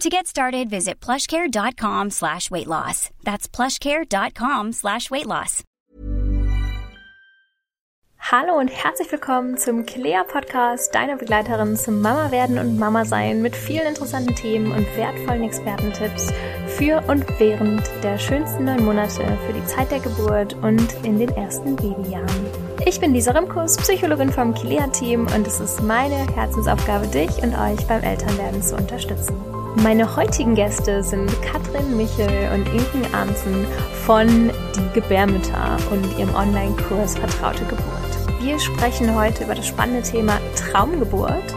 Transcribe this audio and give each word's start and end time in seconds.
To 0.00 0.10
get 0.10 0.26
started, 0.26 0.68
visit 0.68 1.00
plushcare.com 1.00 2.10
slash 2.10 2.50
weight 2.50 2.66
loss. 2.66 3.08
That's 3.24 3.48
plushcare.com 3.48 4.72
slash 4.72 5.10
weight 5.10 5.26
loss. 5.26 5.64
Hallo 8.18 8.58
und 8.58 8.68
herzlich 8.68 9.10
willkommen 9.10 9.56
zum 9.56 9.86
Kilea 9.86 10.24
Podcast, 10.24 10.94
deiner 10.94 11.16
Begleiterin 11.16 11.76
zum 11.76 12.02
Mama 12.02 12.30
werden 12.30 12.58
und 12.58 12.78
Mama 12.78 13.04
sein 13.06 13.40
mit 13.40 13.56
vielen 13.56 13.86
interessanten 13.86 14.34
Themen 14.34 14.72
und 14.72 14.84
wertvollen 14.96 15.44
Expertentipps 15.44 16.30
für 16.66 17.02
und 17.08 17.24
während 17.38 17.82
der 18.02 18.18
schönsten 18.18 18.64
neun 18.64 18.84
Monate 18.84 19.22
für 19.46 19.52
die 19.54 19.64
Zeit 19.64 19.90
der 19.92 20.00
Geburt 20.00 20.54
und 20.62 20.92
in 21.04 21.18
den 21.18 21.30
ersten 21.30 21.76
Babyjahren. 21.76 22.46
Ich 22.84 23.00
bin 23.00 23.14
Lisa 23.14 23.30
Rimkus, 23.30 23.76
Psychologin 23.78 24.30
vom 24.30 24.52
Kilea 24.52 24.88
Team 24.88 25.26
und 25.34 25.46
es 25.46 25.60
ist 25.60 25.82
meine 25.82 26.26
Herzensaufgabe, 26.34 27.06
dich 27.06 27.42
und 27.42 27.54
euch 27.54 27.86
beim 27.86 28.02
Elternwerden 28.02 28.62
zu 28.62 28.76
unterstützen. 28.76 29.55
Meine 29.82 30.16
heutigen 30.16 30.54
Gäste 30.54 31.02
sind 31.02 31.30
Katrin 31.42 31.98
Michel 31.98 32.50
und 32.54 32.66
Inken 32.68 33.14
Arnzen 33.14 33.66
von 34.06 34.50
Die 34.74 34.94
Gebärmütter 34.94 35.76
und 35.90 36.18
ihrem 36.18 36.34
Online-Kurs 36.34 37.18
Vertraute 37.18 37.62
Geburt. 37.66 38.40
Wir 38.40 38.58
sprechen 38.58 39.14
heute 39.14 39.44
über 39.44 39.54
das 39.54 39.66
spannende 39.66 40.00
Thema 40.02 40.40
Traumgeburt, 40.56 41.54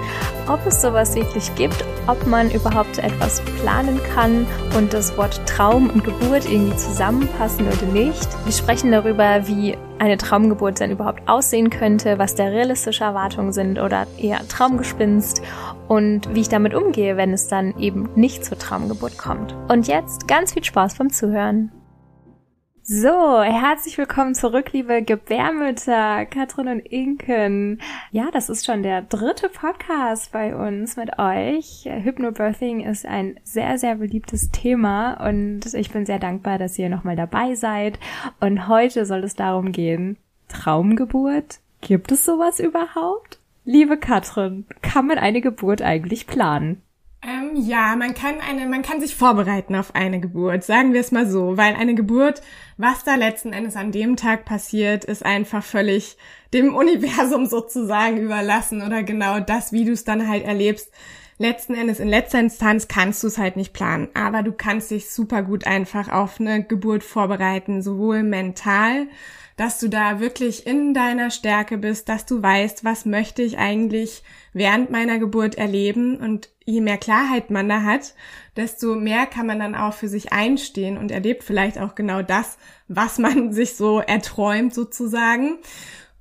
ob 0.48 0.60
es 0.66 0.82
sowas 0.82 1.16
wirklich 1.16 1.54
gibt, 1.56 1.86
ob 2.08 2.28
man 2.28 2.52
überhaupt 2.52 2.98
etwas 2.98 3.42
planen 3.62 4.02
kann 4.14 4.46
und 4.78 4.92
das 4.94 5.16
Wort 5.18 5.42
Traum 5.48 5.90
und 5.90 6.04
Geburt 6.04 6.44
irgendwie 6.44 6.76
zusammenpassen 6.76 7.68
oder 7.68 7.86
nicht. 7.94 8.28
Wir 8.44 8.54
sprechen 8.54 8.92
darüber, 8.92 9.48
wie 9.48 9.78
eine 10.00 10.18
Traumgeburt 10.18 10.82
dann 10.82 10.92
überhaupt 10.92 11.28
aussehen 11.28 11.70
könnte, 11.70 12.18
was 12.18 12.36
da 12.36 12.46
realistische 12.46 13.04
Erwartungen 13.04 13.52
sind 13.52 13.80
oder 13.80 14.08
eher 14.18 14.48
Traumgespinst 14.48 15.42
und 15.88 16.34
wie 16.34 16.42
ich 16.42 16.50
damit 16.50 16.74
umgehe, 16.74 17.18
wenn 17.18 17.34
es 17.34 17.48
dann 17.48 17.78
eben 17.78 18.10
nicht 18.16 18.46
zur 18.46 18.58
Traumgeburt 18.58 19.18
kommt. 19.18 19.56
Und 19.68 19.88
jetzt 19.88 20.28
ganz 20.28 20.54
viel 20.54 20.64
Spaß 20.64 20.96
beim 20.96 21.10
Zuhören. 21.10 21.72
So, 22.92 23.44
herzlich 23.44 24.00
willkommen 24.00 24.34
zurück, 24.34 24.74
liebe 24.74 25.04
Gebärmütter, 25.04 26.26
Katrin 26.26 26.68
und 26.70 26.80
Inken. 26.80 27.80
Ja, 28.10 28.32
das 28.34 28.50
ist 28.50 28.66
schon 28.66 28.82
der 28.82 29.04
dritte 29.04 29.48
Podcast 29.48 30.32
bei 30.32 30.56
uns 30.56 30.98
mit 30.98 31.20
euch. 31.20 31.84
Hypnobirthing 31.86 32.80
ist 32.80 33.06
ein 33.06 33.40
sehr, 33.44 33.78
sehr 33.78 33.98
beliebtes 33.98 34.50
Thema 34.50 35.24
und 35.24 35.72
ich 35.76 35.92
bin 35.92 36.08
sehr 36.08 36.18
dankbar, 36.18 36.58
dass 36.58 36.80
ihr 36.80 36.90
nochmal 36.90 37.16
dabei 37.16 37.54
seid. 37.54 38.00
Und 38.40 38.68
heute 38.68 39.06
soll 39.06 39.24
es 39.24 39.36
darum 39.36 39.72
gehen, 39.72 40.18
Traumgeburt? 40.48 41.60
Gibt 41.82 42.12
es 42.12 42.26
sowas 42.26 42.60
überhaupt? 42.60 43.38
Liebe 43.66 43.98
Katrin, 43.98 44.66
kann 44.82 45.06
man 45.06 45.20
eine 45.20 45.42
Geburt 45.42 45.84
eigentlich 45.84 46.26
planen? 46.26 46.82
Ähm, 47.22 47.52
ja, 47.56 47.98
man 47.98 48.14
kann 48.14 48.36
eine, 48.40 48.66
man 48.68 48.82
kann 48.82 49.02
sich 49.02 49.14
vorbereiten 49.14 49.76
auf 49.76 49.94
eine 49.94 50.22
Geburt, 50.22 50.64
sagen 50.64 50.94
wir 50.94 51.02
es 51.02 51.12
mal 51.12 51.30
so, 51.30 51.58
weil 51.58 51.76
eine 51.76 51.94
Geburt, 51.94 52.42
was 52.78 53.04
da 53.04 53.16
letzten 53.16 53.52
Endes 53.52 53.76
an 53.76 53.92
dem 53.92 54.16
Tag 54.16 54.46
passiert, 54.46 55.04
ist 55.04 55.26
einfach 55.26 55.64
völlig 55.64 56.16
dem 56.54 56.74
Universum 56.74 57.46
sozusagen 57.50 58.18
überlassen 58.18 58.82
oder 58.82 59.04
genau 59.04 59.42
das, 59.42 59.74
wie 59.74 59.84
du 59.84 59.92
es 59.92 60.06
dann 60.06 60.30
halt 60.30 60.46
erlebst. 60.46 60.92
Letzten 61.38 61.74
Endes, 61.74 62.00
in 62.00 62.08
letzter 62.10 62.40
Instanz 62.40 62.88
kannst 62.88 63.24
du 63.24 63.28
es 63.28 63.38
halt 63.38 63.58
nicht 63.58 63.74
planen, 63.74 64.10
aber 64.14 64.42
du 64.42 64.54
kannst 64.54 64.92
dich 64.92 65.10
super 65.10 65.42
gut 65.42 65.68
einfach 65.68 66.10
auf 66.10 66.40
eine 66.40 66.64
Geburt 66.64 67.04
vorbereiten, 67.04 67.82
sowohl 67.82 68.24
mental, 68.24 69.08
dass 69.56 69.80
du 69.80 69.90
da 69.90 70.22
wirklich 70.22 70.66
in 70.68 70.94
deiner 70.94 71.32
Stärke 71.32 71.78
bist, 71.78 72.08
dass 72.08 72.26
du 72.26 72.42
weißt, 72.42 72.86
was 72.86 73.06
möchte 73.06 73.42
ich 73.42 73.58
eigentlich 73.58 74.24
während 74.54 74.90
meiner 74.90 75.20
Geburt 75.20 75.56
erleben 75.56 76.18
und 76.18 76.50
je 76.70 76.82
mehr 76.82 76.98
Klarheit 76.98 77.50
man 77.50 77.68
da 77.68 77.84
hat, 77.84 78.14
desto 78.56 78.96
mehr 78.96 79.26
kann 79.26 79.48
man 79.48 79.60
dann 79.60 79.76
auch 79.76 79.94
für 79.94 80.08
sich 80.08 80.32
einstehen 80.32 80.98
und 80.98 81.12
erlebt 81.12 81.44
vielleicht 81.44 81.80
auch 81.80 81.96
genau 81.96 82.22
das, 82.22 82.58
was 82.88 83.18
man 83.18 83.52
sich 83.54 83.76
so 83.76 84.00
erträumt 84.00 84.74
sozusagen. 84.74 85.58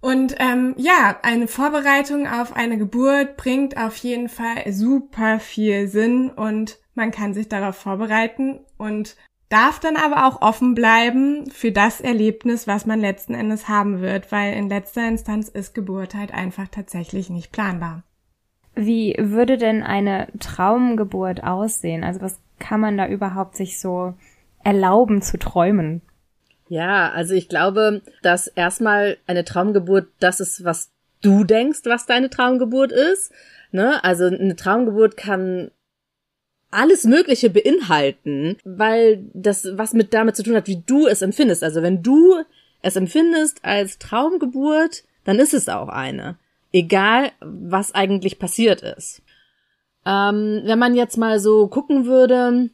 Und 0.00 0.36
ähm, 0.38 0.74
ja, 0.78 1.18
eine 1.22 1.48
Vorbereitung 1.48 2.28
auf 2.28 2.54
eine 2.54 2.78
Geburt 2.78 3.36
bringt 3.36 3.76
auf 3.76 3.96
jeden 3.96 4.28
Fall 4.28 4.72
super 4.72 5.40
viel 5.40 5.88
Sinn 5.88 6.30
und 6.30 6.78
man 6.94 7.10
kann 7.10 7.34
sich 7.34 7.48
darauf 7.48 7.76
vorbereiten 7.76 8.60
und 8.76 9.16
darf 9.48 9.80
dann 9.80 9.96
aber 9.96 10.26
auch 10.26 10.40
offen 10.40 10.74
bleiben 10.74 11.50
für 11.50 11.72
das 11.72 12.00
Erlebnis, 12.00 12.66
was 12.66 12.86
man 12.86 13.00
letzten 13.00 13.34
Endes 13.34 13.68
haben 13.68 14.00
wird, 14.00 14.30
weil 14.30 14.54
in 14.54 14.68
letzter 14.68 15.08
Instanz 15.08 15.48
ist 15.48 15.74
Geburt 15.74 16.14
halt 16.14 16.32
einfach 16.32 16.68
tatsächlich 16.68 17.28
nicht 17.30 17.50
planbar. 17.50 18.04
Wie 18.80 19.16
würde 19.18 19.58
denn 19.58 19.82
eine 19.82 20.28
Traumgeburt 20.38 21.42
aussehen? 21.42 22.04
Also 22.04 22.20
was 22.20 22.38
kann 22.60 22.78
man 22.78 22.96
da 22.96 23.08
überhaupt 23.08 23.56
sich 23.56 23.80
so 23.80 24.14
erlauben 24.62 25.20
zu 25.20 25.36
träumen? 25.36 26.00
Ja, 26.68 27.10
also 27.10 27.34
ich 27.34 27.48
glaube, 27.48 28.02
dass 28.22 28.46
erstmal 28.46 29.16
eine 29.26 29.44
Traumgeburt 29.44 30.06
das 30.20 30.38
ist, 30.38 30.62
was 30.62 30.92
du 31.22 31.42
denkst, 31.42 31.80
was 31.86 32.06
deine 32.06 32.30
Traumgeburt 32.30 32.92
ist. 32.92 33.32
Ne? 33.72 34.02
Also 34.04 34.26
eine 34.26 34.54
Traumgeburt 34.54 35.16
kann 35.16 35.72
alles 36.70 37.02
Mögliche 37.02 37.50
beinhalten, 37.50 38.58
weil 38.62 39.24
das 39.34 39.66
was 39.72 39.92
mit 39.92 40.14
damit 40.14 40.36
zu 40.36 40.44
tun 40.44 40.54
hat, 40.54 40.68
wie 40.68 40.84
du 40.86 41.08
es 41.08 41.20
empfindest. 41.20 41.64
Also 41.64 41.82
wenn 41.82 42.04
du 42.04 42.44
es 42.80 42.94
empfindest 42.94 43.64
als 43.64 43.98
Traumgeburt, 43.98 45.02
dann 45.24 45.40
ist 45.40 45.52
es 45.52 45.68
auch 45.68 45.88
eine. 45.88 46.38
Egal, 46.72 47.30
was 47.40 47.94
eigentlich 47.94 48.38
passiert 48.38 48.82
ist. 48.82 49.22
Ähm, 50.06 50.62
wenn 50.64 50.78
man 50.78 50.94
jetzt 50.94 51.16
mal 51.16 51.40
so 51.40 51.68
gucken 51.68 52.06
würde, 52.06 52.70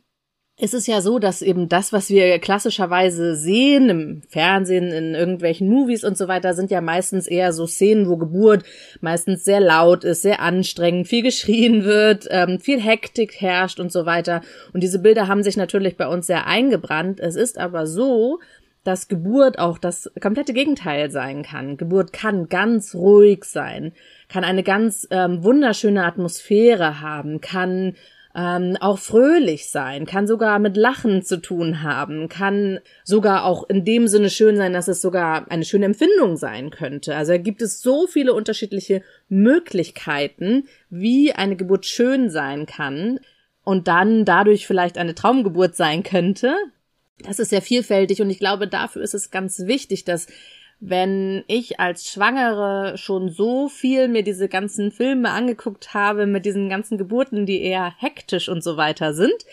ist 0.57 0.75
es 0.75 0.87
ja 0.87 1.01
so, 1.01 1.19
dass 1.19 1.43
eben 1.43 1.69
das, 1.69 1.93
was 1.93 2.11
wir 2.11 2.39
klassischerweise 2.39 3.35
sehen 3.35 3.89
im 3.89 4.23
Fernsehen, 4.29 4.93
in 4.93 5.17
irgendwelchen 5.17 5.69
Movies 5.69 6.05
und 6.05 6.17
so 6.17 6.29
weiter, 6.29 6.55
sind 6.55 6.71
ja 6.71 6.81
meistens 6.81 7.27
eher 7.27 7.53
so 7.53 7.67
Szenen, 7.67 8.09
wo 8.09 8.17
Geburt 8.17 8.63
meistens 9.01 9.45
sehr 9.45 9.59
laut 9.59 10.05
ist, 10.05 10.23
sehr 10.23 10.41
anstrengend, 10.41 11.09
viel 11.09 11.23
geschrien 11.25 11.85
wird, 11.85 12.29
ähm, 12.31 12.61
viel 12.61 12.81
Hektik 12.81 13.41
herrscht 13.41 13.81
und 13.81 13.91
so 13.91 14.07
weiter. 14.07 14.43
Und 14.73 14.85
diese 14.85 15.01
Bilder 15.01 15.27
haben 15.27 15.43
sich 15.43 15.57
natürlich 15.57 15.97
bei 15.97 16.07
uns 16.07 16.29
sehr 16.29 16.47
eingebrannt. 16.47 17.19
Es 17.19 17.35
ist 17.35 17.59
aber 17.59 17.89
so, 17.89 18.39
dass 18.85 19.09
Geburt 19.09 19.59
auch 19.59 19.79
das 19.79 20.11
komplette 20.21 20.53
Gegenteil 20.53 21.11
sein 21.11 21.43
kann. 21.43 21.77
Geburt 21.77 22.13
kann 22.13 22.49
ganz 22.49 22.95
ruhig 22.95 23.45
sein, 23.45 23.93
kann 24.29 24.45
eine 24.45 24.63
ganz 24.63 25.09
ähm, 25.11 25.43
wunderschöne 25.43 26.05
Atmosphäre 26.05 27.01
haben, 27.01 27.41
kann 27.41 27.95
ähm, 28.35 28.77
auch 28.81 28.99
fröhlich 28.99 29.71
sein, 29.71 30.07
kann 30.07 30.27
sogar 30.27 30.59
mit 30.59 30.77
Lachen 30.77 31.23
zu 31.23 31.41
tun 31.41 31.83
haben, 31.83 32.29
kann 32.29 32.81
sogar 33.05 33.45
auch 33.45 33.69
in 33.69 33.85
dem 33.85 34.09
Sinne 34.09 34.29
schön 34.29 34.57
sein, 34.57 34.73
dass 34.73 34.89
es 34.89 35.01
sogar 35.01 35.51
eine 35.51 35.65
schöne 35.65 35.87
Empfindung 35.87 36.37
sein 36.37 36.71
könnte. 36.71 37.15
Also 37.17 37.33
da 37.33 37.39
gibt 37.39 37.63
es 37.63 37.81
so 37.81 38.07
viele 38.07 38.35
unterschiedliche 38.35 39.03
Möglichkeiten, 39.29 40.67
wie 40.91 41.33
eine 41.33 41.57
Geburt 41.57 41.87
schön 41.87 42.29
sein 42.29 42.67
kann 42.67 43.21
und 43.63 43.89
dann 43.89 44.25
dadurch 44.25 44.67
vielleicht 44.67 44.99
eine 44.99 45.15
Traumgeburt 45.15 45.77
sein 45.77 46.03
könnte. 46.03 46.55
Das 47.19 47.39
ist 47.39 47.51
sehr 47.51 47.63
vielfältig 47.63 48.21
und 48.21 48.31
ich 48.31 48.39
glaube, 48.39 48.69
dafür 48.69 49.03
ist 49.03 49.15
es 49.15 49.31
ganz 49.31 49.61
wichtig, 49.67 50.05
dass 50.05 50.27
wenn 50.81 51.45
ich 51.47 51.81
als 51.81 52.11
Schwangere 52.11 52.99
schon 52.99 53.31
so 53.31 53.69
viel 53.69 54.09
mir 54.09 54.23
diese 54.23 54.49
ganzen 54.49 54.91
Filme 54.91 55.31
angeguckt 55.31 55.95
habe 55.95 56.27
mit 56.27 56.45
diesen 56.45 56.69
ganzen 56.69 56.99
Geburten, 56.99 57.47
die 57.47 57.63
eher 57.63 57.95
hektisch 57.99 58.49
und 58.49 58.63
so 58.63 58.77
weiter 58.77 59.15
sind, 59.15 59.47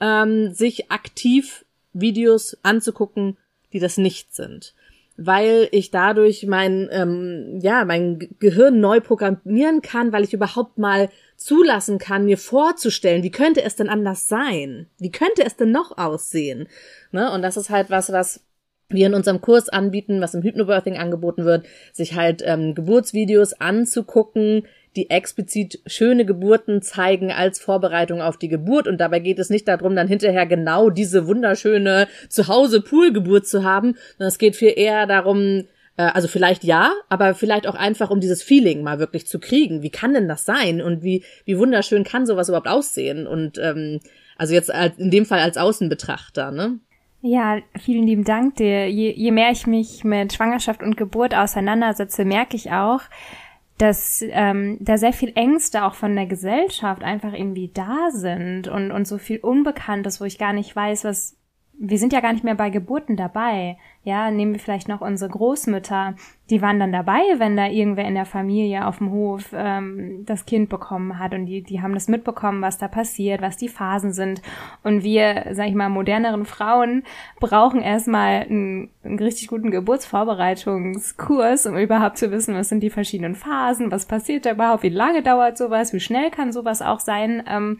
ähm, 0.00 0.52
sich 0.52 0.90
aktiv 0.90 1.64
Videos 1.92 2.56
anzugucken, 2.62 3.36
die 3.72 3.78
das 3.78 3.98
nicht 3.98 4.34
sind. 4.34 4.74
weil 5.16 5.68
ich 5.70 5.90
dadurch 5.90 6.46
mein, 6.46 6.88
ähm, 6.90 7.60
ja, 7.62 7.84
mein 7.84 8.18
Gehirn 8.40 8.80
neu 8.80 9.00
programmieren 9.00 9.80
kann, 9.80 10.12
weil 10.12 10.24
ich 10.24 10.32
überhaupt 10.32 10.78
mal 10.78 11.08
zulassen 11.44 11.98
kann, 11.98 12.24
mir 12.24 12.38
vorzustellen, 12.38 13.22
wie 13.22 13.30
könnte 13.30 13.62
es 13.62 13.76
denn 13.76 13.90
anders 13.90 14.28
sein? 14.28 14.86
Wie 14.98 15.10
könnte 15.10 15.44
es 15.44 15.56
denn 15.56 15.72
noch 15.72 15.98
aussehen? 15.98 16.68
Ne? 17.12 17.30
Und 17.30 17.42
das 17.42 17.58
ist 17.58 17.68
halt 17.68 17.90
was, 17.90 18.10
was 18.10 18.40
wir 18.88 19.06
in 19.06 19.14
unserem 19.14 19.42
Kurs 19.42 19.68
anbieten, 19.68 20.22
was 20.22 20.32
im 20.32 20.42
Hypnobirthing 20.42 20.96
angeboten 20.96 21.44
wird, 21.44 21.66
sich 21.92 22.14
halt 22.14 22.42
ähm, 22.46 22.74
Geburtsvideos 22.74 23.60
anzugucken, 23.60 24.66
die 24.96 25.10
explizit 25.10 25.80
schöne 25.86 26.24
Geburten 26.24 26.80
zeigen 26.80 27.30
als 27.30 27.58
Vorbereitung 27.58 28.22
auf 28.22 28.38
die 28.38 28.48
Geburt. 28.48 28.88
Und 28.88 28.98
dabei 28.98 29.18
geht 29.18 29.38
es 29.38 29.50
nicht 29.50 29.68
darum, 29.68 29.96
dann 29.96 30.08
hinterher 30.08 30.46
genau 30.46 30.88
diese 30.88 31.26
wunderschöne 31.26 32.08
Zuhause-Pool-Geburt 32.30 33.46
zu 33.46 33.64
haben, 33.64 33.96
sondern 34.16 34.28
es 34.28 34.38
geht 34.38 34.56
viel 34.56 34.72
eher 34.74 35.06
darum, 35.06 35.64
also 36.02 36.28
vielleicht 36.28 36.64
ja, 36.64 36.92
aber 37.08 37.34
vielleicht 37.34 37.66
auch 37.66 37.76
einfach 37.76 38.10
um 38.10 38.20
dieses 38.20 38.42
Feeling 38.42 38.82
mal 38.82 38.98
wirklich 38.98 39.26
zu 39.26 39.38
kriegen. 39.38 39.82
Wie 39.82 39.90
kann 39.90 40.14
denn 40.14 40.28
das 40.28 40.44
sein 40.44 40.80
und 40.82 41.02
wie 41.02 41.24
wie 41.44 41.58
wunderschön 41.58 42.04
kann 42.04 42.26
sowas 42.26 42.48
überhaupt 42.48 42.68
aussehen? 42.68 43.26
Und 43.26 43.58
ähm, 43.58 44.00
also 44.36 44.54
jetzt 44.54 44.72
in 44.98 45.10
dem 45.10 45.26
Fall 45.26 45.40
als 45.40 45.56
Außenbetrachter, 45.56 46.50
ne? 46.50 46.80
Ja, 47.26 47.58
vielen 47.80 48.06
lieben 48.06 48.24
Dank 48.24 48.56
dir. 48.56 48.90
Je, 48.90 49.10
je 49.12 49.30
mehr 49.30 49.50
ich 49.50 49.66
mich 49.66 50.04
mit 50.04 50.34
Schwangerschaft 50.34 50.82
und 50.82 50.98
Geburt 50.98 51.34
auseinandersetze, 51.34 52.24
merke 52.26 52.54
ich 52.54 52.70
auch, 52.72 53.00
dass 53.78 54.22
ähm, 54.28 54.76
da 54.80 54.98
sehr 54.98 55.14
viel 55.14 55.32
Ängste 55.34 55.84
auch 55.84 55.94
von 55.94 56.14
der 56.14 56.26
Gesellschaft 56.26 57.02
einfach 57.02 57.32
irgendwie 57.32 57.70
da 57.72 58.10
sind 58.10 58.68
und, 58.68 58.92
und 58.92 59.08
so 59.08 59.16
viel 59.16 59.38
Unbekanntes, 59.38 60.20
wo 60.20 60.24
ich 60.24 60.38
gar 60.38 60.52
nicht 60.52 60.76
weiß, 60.76 61.04
was 61.04 61.36
wir 61.78 61.98
sind 61.98 62.12
ja 62.12 62.20
gar 62.20 62.32
nicht 62.32 62.44
mehr 62.44 62.54
bei 62.54 62.70
Geburten 62.70 63.16
dabei. 63.16 63.76
Ja, 64.04 64.30
nehmen 64.30 64.52
wir 64.52 64.60
vielleicht 64.60 64.88
noch 64.88 65.00
unsere 65.00 65.30
Großmütter, 65.30 66.14
die 66.50 66.60
waren 66.60 66.78
dann 66.78 66.92
dabei, 66.92 67.22
wenn 67.38 67.56
da 67.56 67.68
irgendwer 67.68 68.04
in 68.04 68.14
der 68.14 68.26
Familie 68.26 68.86
auf 68.86 68.98
dem 68.98 69.10
Hof 69.10 69.46
ähm, 69.54 70.24
das 70.26 70.44
Kind 70.44 70.68
bekommen 70.68 71.18
hat 71.18 71.32
und 71.32 71.46
die, 71.46 71.62
die 71.62 71.80
haben 71.80 71.94
das 71.94 72.06
mitbekommen, 72.06 72.60
was 72.60 72.76
da 72.76 72.86
passiert, 72.86 73.40
was 73.40 73.56
die 73.56 73.70
Phasen 73.70 74.12
sind. 74.12 74.42
Und 74.82 75.04
wir, 75.04 75.46
sag 75.52 75.68
ich 75.68 75.74
mal, 75.74 75.88
moderneren 75.88 76.44
Frauen 76.44 77.02
brauchen 77.40 77.80
erstmal 77.80 78.42
einen, 78.42 78.90
einen 79.02 79.18
richtig 79.18 79.48
guten 79.48 79.70
Geburtsvorbereitungskurs, 79.70 81.64
um 81.64 81.78
überhaupt 81.78 82.18
zu 82.18 82.30
wissen, 82.30 82.54
was 82.54 82.68
sind 82.68 82.82
die 82.82 82.90
verschiedenen 82.90 83.34
Phasen, 83.34 83.90
was 83.90 84.04
passiert 84.04 84.44
da 84.44 84.52
überhaupt, 84.52 84.82
wie 84.82 84.90
lange 84.90 85.22
dauert 85.22 85.56
sowas, 85.56 85.94
wie 85.94 86.00
schnell 86.00 86.30
kann 86.30 86.52
sowas 86.52 86.82
auch 86.82 87.00
sein. 87.00 87.42
Ähm, 87.48 87.78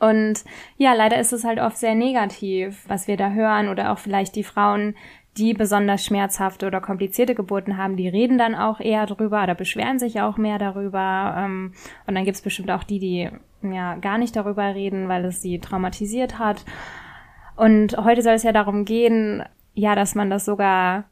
und 0.00 0.44
ja, 0.76 0.92
leider 0.94 1.18
ist 1.18 1.32
es 1.32 1.44
halt 1.44 1.58
oft 1.58 1.76
sehr 1.76 1.94
negativ, 1.94 2.84
was 2.88 3.08
wir 3.08 3.16
da 3.16 3.30
hören 3.30 3.68
oder 3.68 3.92
auch 3.92 3.98
vielleicht 3.98 4.36
die 4.36 4.44
Frauen, 4.44 4.94
die 5.36 5.54
besonders 5.54 6.04
schmerzhafte 6.04 6.66
oder 6.66 6.80
komplizierte 6.80 7.34
Geburten 7.34 7.76
haben, 7.76 7.96
die 7.96 8.08
reden 8.08 8.38
dann 8.38 8.54
auch 8.54 8.80
eher 8.80 9.06
drüber 9.06 9.44
oder 9.44 9.54
beschweren 9.54 9.98
sich 9.98 10.20
auch 10.20 10.36
mehr 10.36 10.58
darüber. 10.58 11.34
Ähm, 11.38 11.72
und 12.06 12.14
dann 12.14 12.24
gibt's 12.24 12.42
bestimmt 12.42 12.70
auch 12.70 12.82
die, 12.82 12.98
die 12.98 13.30
ja 13.62 13.96
gar 13.96 14.18
nicht 14.18 14.34
darüber 14.34 14.74
reden, 14.74 15.08
weil 15.08 15.24
es 15.24 15.40
sie 15.40 15.60
traumatisiert 15.60 16.38
hat. 16.38 16.64
Und 17.56 17.96
heute 17.96 18.22
soll 18.22 18.34
es 18.34 18.42
ja 18.42 18.52
darum 18.52 18.84
gehen, 18.84 19.44
ja, 19.74 19.94
dass 19.94 20.14
man 20.14 20.30
das 20.30 20.44
sogar 20.44 21.04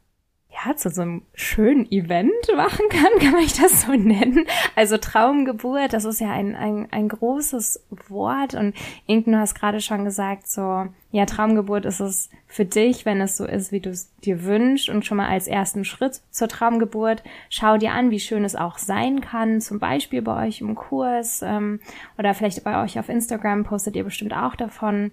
ja, 0.49 0.75
zu 0.75 0.89
so 0.89 1.01
einem 1.01 1.21
schönen 1.33 1.91
Event 1.91 2.31
machen 2.55 2.85
kann, 2.89 3.11
kann 3.19 3.33
man 3.33 3.45
das 3.61 3.83
so 3.83 3.91
nennen. 3.91 4.45
Also 4.75 4.97
Traumgeburt, 4.97 5.93
das 5.93 6.05
ist 6.05 6.19
ja 6.19 6.31
ein, 6.31 6.55
ein, 6.55 6.87
ein 6.91 7.09
großes 7.09 7.85
Wort 8.07 8.53
und 8.53 8.73
Inken, 9.05 9.33
du 9.33 9.39
hast 9.39 9.55
gerade 9.55 9.81
schon 9.81 10.05
gesagt, 10.05 10.47
so, 10.47 10.87
ja, 11.11 11.25
Traumgeburt 11.25 11.85
ist 11.85 11.99
es 11.99 12.29
für 12.47 12.65
dich, 12.65 13.05
wenn 13.05 13.21
es 13.21 13.37
so 13.37 13.45
ist, 13.45 13.71
wie 13.71 13.81
du 13.81 13.89
es 13.89 14.11
dir 14.19 14.45
wünschst 14.45 14.89
und 14.89 15.05
schon 15.05 15.17
mal 15.17 15.29
als 15.29 15.47
ersten 15.47 15.85
Schritt 15.85 16.21
zur 16.31 16.47
Traumgeburt, 16.47 17.23
schau 17.49 17.77
dir 17.77 17.91
an, 17.91 18.09
wie 18.09 18.19
schön 18.19 18.43
es 18.43 18.55
auch 18.55 18.77
sein 18.77 19.21
kann, 19.21 19.61
zum 19.61 19.79
Beispiel 19.79 20.21
bei 20.21 20.47
euch 20.47 20.61
im 20.61 20.75
Kurs 20.75 21.41
ähm, 21.43 21.79
oder 22.17 22.33
vielleicht 22.33 22.63
bei 22.63 22.83
euch 22.83 22.97
auf 22.97 23.09
Instagram 23.09 23.63
postet 23.63 23.95
ihr 23.95 24.03
bestimmt 24.03 24.33
auch 24.33 24.55
davon. 24.55 25.11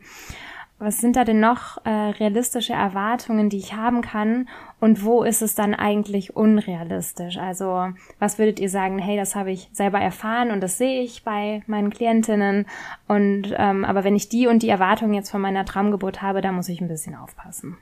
Was 0.84 0.98
sind 0.98 1.16
da 1.16 1.24
denn 1.24 1.40
noch 1.40 1.82
äh, 1.86 1.88
realistische 1.88 2.74
Erwartungen, 2.74 3.48
die 3.48 3.56
ich 3.56 3.72
haben 3.72 4.02
kann? 4.02 4.50
Und 4.80 5.02
wo 5.02 5.22
ist 5.22 5.40
es 5.40 5.54
dann 5.54 5.72
eigentlich 5.72 6.36
unrealistisch? 6.36 7.38
Also 7.38 7.88
was 8.18 8.38
würdet 8.38 8.60
ihr 8.60 8.68
sagen, 8.68 8.98
hey, 8.98 9.16
das 9.16 9.34
habe 9.34 9.50
ich 9.50 9.70
selber 9.72 9.98
erfahren 9.98 10.50
und 10.50 10.60
das 10.60 10.76
sehe 10.76 11.00
ich 11.02 11.24
bei 11.24 11.62
meinen 11.66 11.88
Klientinnen. 11.88 12.66
Und 13.08 13.54
ähm, 13.56 13.86
aber 13.86 14.04
wenn 14.04 14.14
ich 14.14 14.28
die 14.28 14.46
und 14.46 14.62
die 14.62 14.68
Erwartungen 14.68 15.14
jetzt 15.14 15.30
von 15.30 15.40
meiner 15.40 15.64
Traumgeburt 15.64 16.20
habe, 16.20 16.42
da 16.42 16.52
muss 16.52 16.68
ich 16.68 16.82
ein 16.82 16.88
bisschen 16.88 17.14
aufpassen. 17.14 17.78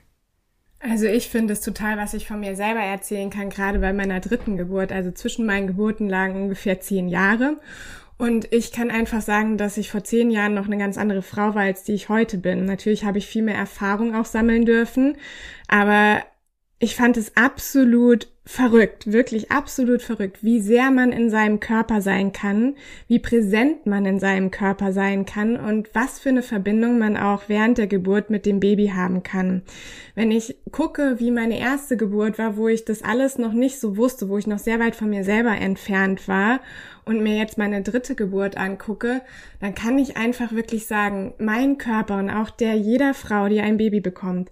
Also 0.79 1.05
ich 1.05 1.27
finde 1.27 1.51
es 1.53 1.59
total, 1.61 1.97
was 1.97 2.13
ich 2.13 2.25
von 2.25 2.39
mir 2.39 2.55
selber 2.55 2.79
erzählen 2.79 3.29
kann, 3.29 3.49
gerade 3.49 3.79
bei 3.79 3.91
meiner 3.91 4.21
dritten 4.21 4.55
Geburt. 4.55 4.93
Also 4.93 5.11
zwischen 5.11 5.45
meinen 5.45 5.67
Geburten 5.67 6.07
lagen 6.07 6.41
ungefähr 6.41 6.79
zehn 6.79 7.09
Jahre. 7.09 7.57
Und 8.17 8.53
ich 8.53 8.71
kann 8.71 8.91
einfach 8.91 9.21
sagen, 9.21 9.57
dass 9.57 9.77
ich 9.77 9.89
vor 9.89 10.03
zehn 10.03 10.29
Jahren 10.29 10.53
noch 10.53 10.67
eine 10.67 10.77
ganz 10.77 10.97
andere 10.97 11.21
Frau 11.21 11.55
war, 11.55 11.63
als 11.63 11.83
die 11.83 11.93
ich 11.93 12.09
heute 12.09 12.37
bin. 12.37 12.65
Natürlich 12.65 13.05
habe 13.05 13.17
ich 13.17 13.27
viel 13.27 13.43
mehr 13.43 13.55
Erfahrung 13.55 14.15
auch 14.15 14.25
sammeln 14.25 14.65
dürfen, 14.65 15.17
aber 15.67 16.23
ich 16.83 16.97
fand 16.97 17.15
es 17.15 17.37
absolut 17.37 18.27
verrückt, 18.45 19.09
wirklich 19.09 19.51
absolut 19.51 20.01
verrückt, 20.01 20.43
wie 20.43 20.59
sehr 20.59 20.91
man 20.91 21.13
in 21.13 21.29
seinem 21.29 21.61
Körper 21.61 22.01
sein 22.01 22.33
kann, 22.33 22.75
wie 23.07 23.19
präsent 23.19 23.85
man 23.85 24.05
in 24.05 24.19
seinem 24.19 24.51
Körper 24.51 24.91
sein 24.91 25.25
kann 25.25 25.55
und 25.55 25.95
was 25.95 26.19
für 26.19 26.27
eine 26.27 26.43
Verbindung 26.43 26.99
man 26.99 27.15
auch 27.15 27.43
während 27.47 27.77
der 27.77 27.87
Geburt 27.87 28.29
mit 28.29 28.45
dem 28.45 28.59
Baby 28.59 28.87
haben 28.93 29.23
kann. 29.23 29.61
Wenn 30.13 30.29
ich 30.29 30.57
gucke, 30.73 31.21
wie 31.21 31.31
meine 31.31 31.57
erste 31.57 31.95
Geburt 31.95 32.37
war, 32.37 32.57
wo 32.57 32.67
ich 32.67 32.83
das 32.83 33.01
alles 33.01 33.37
noch 33.37 33.53
nicht 33.53 33.79
so 33.79 33.95
wusste, 33.95 34.27
wo 34.27 34.37
ich 34.37 34.45
noch 34.45 34.59
sehr 34.59 34.81
weit 34.81 34.97
von 34.97 35.09
mir 35.09 35.23
selber 35.23 35.55
entfernt 35.55 36.27
war 36.27 36.59
und 37.05 37.23
mir 37.23 37.37
jetzt 37.37 37.57
meine 37.57 37.81
dritte 37.81 38.13
Geburt 38.13 38.57
angucke, 38.57 39.21
dann 39.61 39.73
kann 39.73 39.97
ich 39.97 40.17
einfach 40.17 40.51
wirklich 40.51 40.85
sagen, 40.85 41.33
mein 41.37 41.77
Körper 41.77 42.17
und 42.17 42.29
auch 42.29 42.49
der 42.49 42.75
jeder 42.75 43.13
Frau, 43.13 43.47
die 43.47 43.61
ein 43.61 43.77
Baby 43.77 44.01
bekommt, 44.01 44.51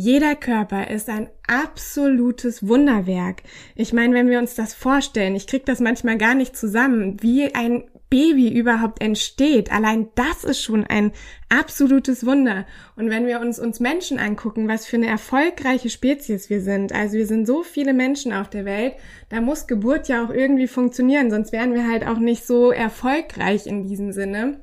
jeder 0.00 0.36
Körper 0.36 0.88
ist 0.88 1.08
ein 1.08 1.28
absolutes 1.48 2.64
Wunderwerk. 2.64 3.42
Ich 3.74 3.92
meine, 3.92 4.14
wenn 4.14 4.30
wir 4.30 4.38
uns 4.38 4.54
das 4.54 4.72
vorstellen, 4.72 5.34
ich 5.34 5.48
krieg 5.48 5.66
das 5.66 5.80
manchmal 5.80 6.16
gar 6.18 6.36
nicht 6.36 6.56
zusammen, 6.56 7.20
wie 7.20 7.52
ein 7.52 7.82
Baby 8.08 8.48
überhaupt 8.48 9.02
entsteht. 9.02 9.72
Allein 9.72 10.06
das 10.14 10.44
ist 10.44 10.62
schon 10.62 10.84
ein 10.84 11.10
absolutes 11.48 12.24
Wunder. 12.24 12.64
Und 12.94 13.10
wenn 13.10 13.26
wir 13.26 13.40
uns 13.40 13.58
uns 13.58 13.80
Menschen 13.80 14.20
angucken, 14.20 14.68
was 14.68 14.86
für 14.86 14.98
eine 14.98 15.08
erfolgreiche 15.08 15.90
Spezies 15.90 16.48
wir 16.48 16.60
sind, 16.60 16.92
also 16.92 17.16
wir 17.16 17.26
sind 17.26 17.44
so 17.44 17.64
viele 17.64 17.92
Menschen 17.92 18.32
auf 18.32 18.48
der 18.48 18.64
Welt, 18.64 18.94
da 19.30 19.40
muss 19.40 19.66
Geburt 19.66 20.06
ja 20.06 20.24
auch 20.24 20.30
irgendwie 20.30 20.68
funktionieren, 20.68 21.32
sonst 21.32 21.50
wären 21.50 21.74
wir 21.74 21.90
halt 21.90 22.06
auch 22.06 22.18
nicht 22.18 22.46
so 22.46 22.70
erfolgreich 22.70 23.66
in 23.66 23.82
diesem 23.82 24.12
Sinne. 24.12 24.60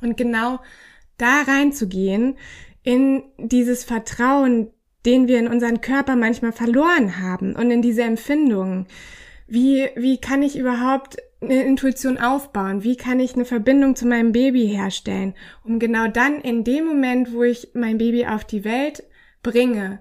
Und 0.00 0.16
genau 0.16 0.60
da 1.18 1.42
reinzugehen, 1.42 2.36
in 2.82 3.22
dieses 3.38 3.84
Vertrauen, 3.84 4.70
den 5.06 5.28
wir 5.28 5.38
in 5.38 5.48
unseren 5.48 5.80
Körper 5.80 6.16
manchmal 6.16 6.52
verloren 6.52 7.20
haben 7.20 7.54
und 7.56 7.70
in 7.70 7.82
diese 7.82 8.02
Empfindungen. 8.02 8.86
Wie, 9.46 9.88
wie 9.96 10.18
kann 10.18 10.42
ich 10.42 10.58
überhaupt 10.58 11.16
eine 11.40 11.62
Intuition 11.62 12.18
aufbauen? 12.18 12.84
Wie 12.84 12.96
kann 12.96 13.18
ich 13.18 13.34
eine 13.34 13.44
Verbindung 13.44 13.96
zu 13.96 14.06
meinem 14.06 14.32
Baby 14.32 14.68
herstellen, 14.68 15.34
um 15.64 15.78
genau 15.78 16.08
dann 16.08 16.40
in 16.40 16.64
dem 16.64 16.86
Moment, 16.86 17.32
wo 17.32 17.42
ich 17.42 17.70
mein 17.74 17.98
Baby 17.98 18.26
auf 18.26 18.44
die 18.44 18.64
Welt 18.64 19.02
bringe, 19.42 20.00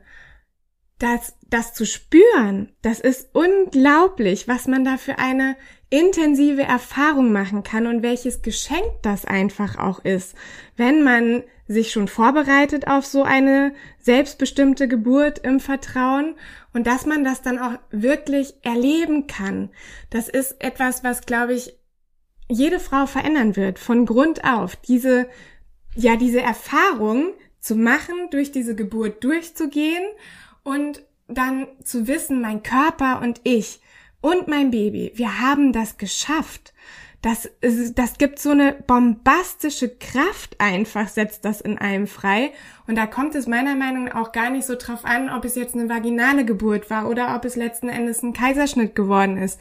das, 1.00 1.38
das 1.50 1.74
zu 1.74 1.86
spüren, 1.86 2.74
das 2.82 3.00
ist 3.00 3.30
unglaublich, 3.34 4.50
was 4.50 4.68
man 4.68 4.84
da 4.84 4.98
für 4.98 5.18
eine 5.18 5.56
intensive 5.90 6.62
Erfahrung 6.62 7.32
machen 7.32 7.64
kann 7.64 7.88
und 7.88 8.04
welches 8.04 8.42
Geschenk 8.42 9.02
das 9.02 9.26
einfach 9.26 9.78
auch 9.80 10.04
ist, 10.04 10.36
wenn 10.76 11.04
man 11.04 11.44
sich 11.70 11.92
schon 11.92 12.08
vorbereitet 12.08 12.88
auf 12.88 13.06
so 13.06 13.22
eine 13.22 13.74
selbstbestimmte 14.00 14.88
Geburt 14.88 15.38
im 15.40 15.60
Vertrauen 15.60 16.36
und 16.74 16.88
dass 16.88 17.06
man 17.06 17.24
das 17.24 17.44
dann 17.44 17.60
auch 17.60 17.78
wirklich 17.92 18.56
erleben 18.64 19.28
kann. 19.28 19.70
Das 20.10 20.28
ist 20.28 20.62
etwas, 20.64 21.04
was, 21.04 21.22
glaube 21.22 21.54
ich, 21.54 21.78
jede 22.50 22.80
Frau 22.80 23.06
verändern 23.06 23.56
wird, 23.56 23.78
von 23.78 24.08
Grund 24.08 24.44
auf. 24.44 24.76
Diese, 24.78 25.30
ja, 25.96 26.16
diese 26.16 26.42
Erfahrung 26.42 27.34
zu 27.60 27.76
machen, 27.76 28.16
durch 28.32 28.52
diese 28.52 28.76
Geburt 28.76 29.24
durchzugehen 29.24 30.04
und 30.64 31.04
dann 31.28 31.68
zu 31.84 32.08
wissen, 32.08 32.42
mein 32.42 32.64
Körper 32.64 33.22
und 33.22 33.42
ich 33.44 33.80
und 34.22 34.48
mein 34.48 34.72
Baby, 34.72 35.12
wir 35.14 35.40
haben 35.40 35.72
das 35.72 36.00
geschafft. 36.00 36.74
Das, 37.22 37.50
das 37.96 38.18
gibt 38.18 38.40
so 38.40 38.52
eine 38.52 38.72
bombastische 38.72 39.90
Kraft 39.90 40.56
einfach, 40.58 41.10
setzt 41.10 41.44
das 41.44 41.60
in 41.60 41.78
einem 41.78 42.08
frei. 42.08 42.52
Und 42.88 42.96
da 42.96 43.08
kommt 43.08 43.36
es 43.36 43.46
meiner 43.46 43.76
Meinung 43.76 44.06
nach 44.06 44.16
auch 44.16 44.32
gar 44.32 44.50
nicht 44.50 44.66
so 44.66 44.76
drauf 44.76 45.04
an, 45.04 45.30
ob 45.30 45.44
es 45.44 45.56
jetzt 45.56 45.76
eine 45.76 45.90
vaginale 45.90 46.46
Geburt 46.46 46.90
war 46.90 47.10
oder 47.10 47.36
ob 47.36 47.44
es 47.44 47.58
letzten 47.58 47.90
Endes 47.90 48.24
ein 48.24 48.32
Kaiserschnitt 48.32 48.96
geworden 48.96 49.36
ist. 49.36 49.60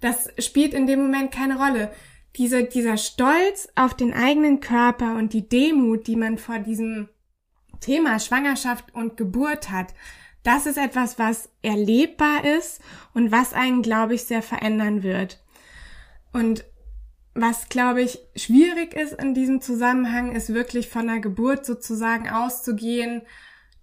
Das 0.00 0.30
spielt 0.38 0.72
in 0.72 0.86
dem 0.86 1.00
Moment 1.00 1.30
keine 1.30 1.58
Rolle. 1.58 1.90
Diese, 2.36 2.64
dieser 2.64 2.96
Stolz 2.96 3.68
auf 3.74 3.94
den 3.94 4.14
eigenen 4.14 4.60
Körper 4.60 5.16
und 5.16 5.34
die 5.34 5.48
Demut, 5.48 6.06
die 6.06 6.16
man 6.16 6.38
vor 6.38 6.58
diesem 6.58 7.10
Thema 7.80 8.18
Schwangerschaft 8.18 8.94
und 8.94 9.18
Geburt 9.18 9.70
hat, 9.70 9.94
das 10.42 10.66
ist 10.66 10.78
etwas, 10.78 11.18
was 11.18 11.50
erlebbar 11.62 12.44
ist 12.44 12.80
und 13.12 13.30
was 13.30 13.52
einen, 13.52 13.82
glaube 13.82 14.14
ich, 14.14 14.24
sehr 14.24 14.42
verändern 14.42 15.02
wird. 15.02 15.42
Und 16.32 16.64
was, 17.34 17.68
glaube 17.68 18.02
ich, 18.02 18.20
schwierig 18.36 18.94
ist 18.94 19.12
in 19.14 19.34
diesem 19.34 19.60
Zusammenhang, 19.60 20.32
ist 20.32 20.54
wirklich 20.54 20.88
von 20.88 21.06
der 21.06 21.20
Geburt 21.20 21.66
sozusagen 21.66 22.28
auszugehen, 22.28 23.22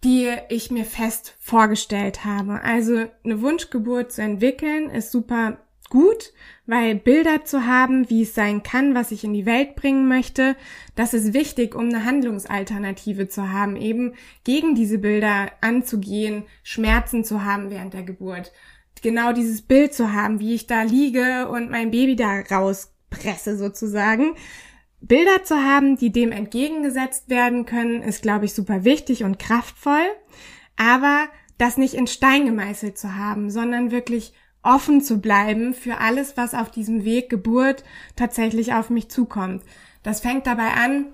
die 0.03 0.29
ich 0.50 0.72
mir 0.72 0.86
fest 0.86 1.36
vorgestellt 1.39 2.25
habe. 2.25 2.62
Also 2.63 3.05
eine 3.24 3.41
Wunschgeburt 3.41 4.12
zu 4.12 4.22
entwickeln 4.22 4.89
ist 4.89 5.12
super 5.12 5.60
gut, 5.89 6.31
weil 6.65 6.96
Bilder 6.96 7.43
zu 7.43 7.65
haben, 7.67 8.10
wie 8.10 8.24
es 8.24 8.34
sein 8.34 8.63
kann, 8.63 8.96
was 8.96 9.12
ich 9.12 9.24
in 9.24 9.34
die 9.34 9.46
Welt 9.46 9.75
bringen 9.75 10.08
möchte, 10.08 10.55
das 10.96 11.13
ist 11.13 11.34
wichtig, 11.34 11.75
um 11.75 11.89
eine 11.89 12.05
Handlungsalternative 12.05 13.27
zu 13.27 13.51
haben, 13.51 13.75
eben 13.75 14.13
gegen 14.43 14.74
diese 14.74 14.98
Bilder 14.98 15.51
anzugehen, 15.60 16.46
Schmerzen 16.63 17.24
zu 17.24 17.43
haben 17.43 17.70
während 17.70 17.93
der 17.93 18.03
Geburt. 18.03 18.53
Genau 19.03 19.34
dieses 19.34 19.63
Bild 19.63 19.93
zu 19.93 20.13
haben, 20.13 20.39
wie 20.39 20.53
ich 20.53 20.67
da 20.67 20.84
liege 20.84 21.50
und 21.50 21.70
mein 21.70 21.91
Baby 21.91 22.15
da 22.15 22.41
rauspresse 23.12 23.58
sozusagen. 23.58 24.36
Bilder 25.00 25.44
zu 25.44 25.56
haben, 25.56 25.98
die 25.98 26.12
dem 26.12 26.32
entgegengesetzt 26.32 27.30
werden 27.30 27.65
können, 27.65 28.03
ist, 28.03 28.22
glaube 28.22 28.46
ich, 28.46 28.53
super 28.53 28.84
wichtig 28.84 29.24
und 29.24 29.39
kraftvoll. 29.39 30.06
Aber 30.77 31.25
das 31.58 31.77
nicht 31.77 31.96
in 31.96 32.08
Stein 32.08 32.46
gemeißelt 32.46 32.98
zu 32.98 33.15
haben, 33.15 33.50
sondern 33.50 33.91
wirklich 33.91 34.34
offen 34.63 35.01
zu 35.01 35.20
bleiben 35.20 35.74
für 35.74 35.98
alles, 35.98 36.38
was 36.38 36.53
auf 36.53 36.70
diesem 36.70 37.03
Weg 37.03 37.30
Geburt 37.30 37.84
tatsächlich 38.15 38.74
auf 38.74 38.91
mich 38.91 39.10
zukommt. 39.10 39.63
Das 40.03 40.22
fängt 40.22 40.46
dabei 40.46 40.70
an, 40.74 41.08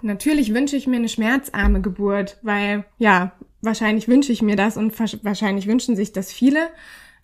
natürlich 0.00 0.54
wünsche 0.54 0.76
ich 0.76 0.86
mir 0.86 0.96
eine 0.96 1.08
schmerzarme 1.10 1.82
Geburt, 1.82 2.38
weil 2.42 2.86
ja, 2.96 3.32
wahrscheinlich 3.60 4.08
wünsche 4.08 4.32
ich 4.32 4.40
mir 4.40 4.56
das 4.56 4.78
und 4.78 4.94
wahrscheinlich 5.22 5.66
wünschen 5.66 5.96
sich 5.96 6.12
das 6.12 6.32
viele. 6.32 6.70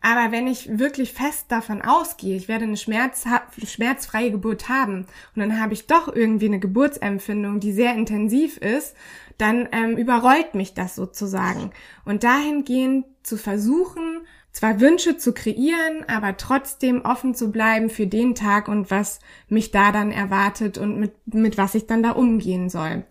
Aber 0.07 0.33
wenn 0.33 0.47
ich 0.47 0.79
wirklich 0.79 1.15
fest 1.15 1.47
davon 1.49 1.81
ausgehe, 1.81 2.37
ich 2.37 2.47
werde 2.47 2.65
eine 2.65 2.77
Schmerz, 2.77 3.25
schmerzfreie 3.67 4.31
Geburt 4.31 4.69
haben 4.69 5.07
und 5.35 5.41
dann 5.41 5.59
habe 5.59 5.73
ich 5.73 5.87
doch 5.87 6.15
irgendwie 6.15 6.45
eine 6.45 6.61
Geburtsempfindung, 6.61 7.59
die 7.59 7.73
sehr 7.73 7.95
intensiv 7.95 8.59
ist, 8.59 8.95
dann 9.39 9.67
ähm, 9.73 9.97
überrollt 9.97 10.55
mich 10.55 10.75
das 10.75 10.95
sozusagen. 10.95 11.71
Und 12.05 12.23
dahingehend 12.23 13.07
zu 13.23 13.39
versuchen, 13.39 14.27
zwar 14.53 14.79
Wünsche 14.79 15.17
zu 15.17 15.33
kreieren, 15.33 16.05
aber 16.07 16.37
trotzdem 16.37 17.01
offen 17.01 17.35
zu 17.35 17.51
bleiben 17.51 17.89
für 17.89 18.07
den 18.07 18.35
Tag 18.35 18.69
und 18.69 18.91
was 18.91 19.21
mich 19.49 19.71
da 19.71 19.91
dann 19.91 20.13
erwartet 20.13 20.77
und 20.77 21.01
mit, 21.01 21.15
mit 21.35 21.57
was 21.57 21.75
ich 21.75 21.87
dann 21.87 22.03
da 22.03 22.11
umgehen 22.11 22.69
soll. 22.69 23.07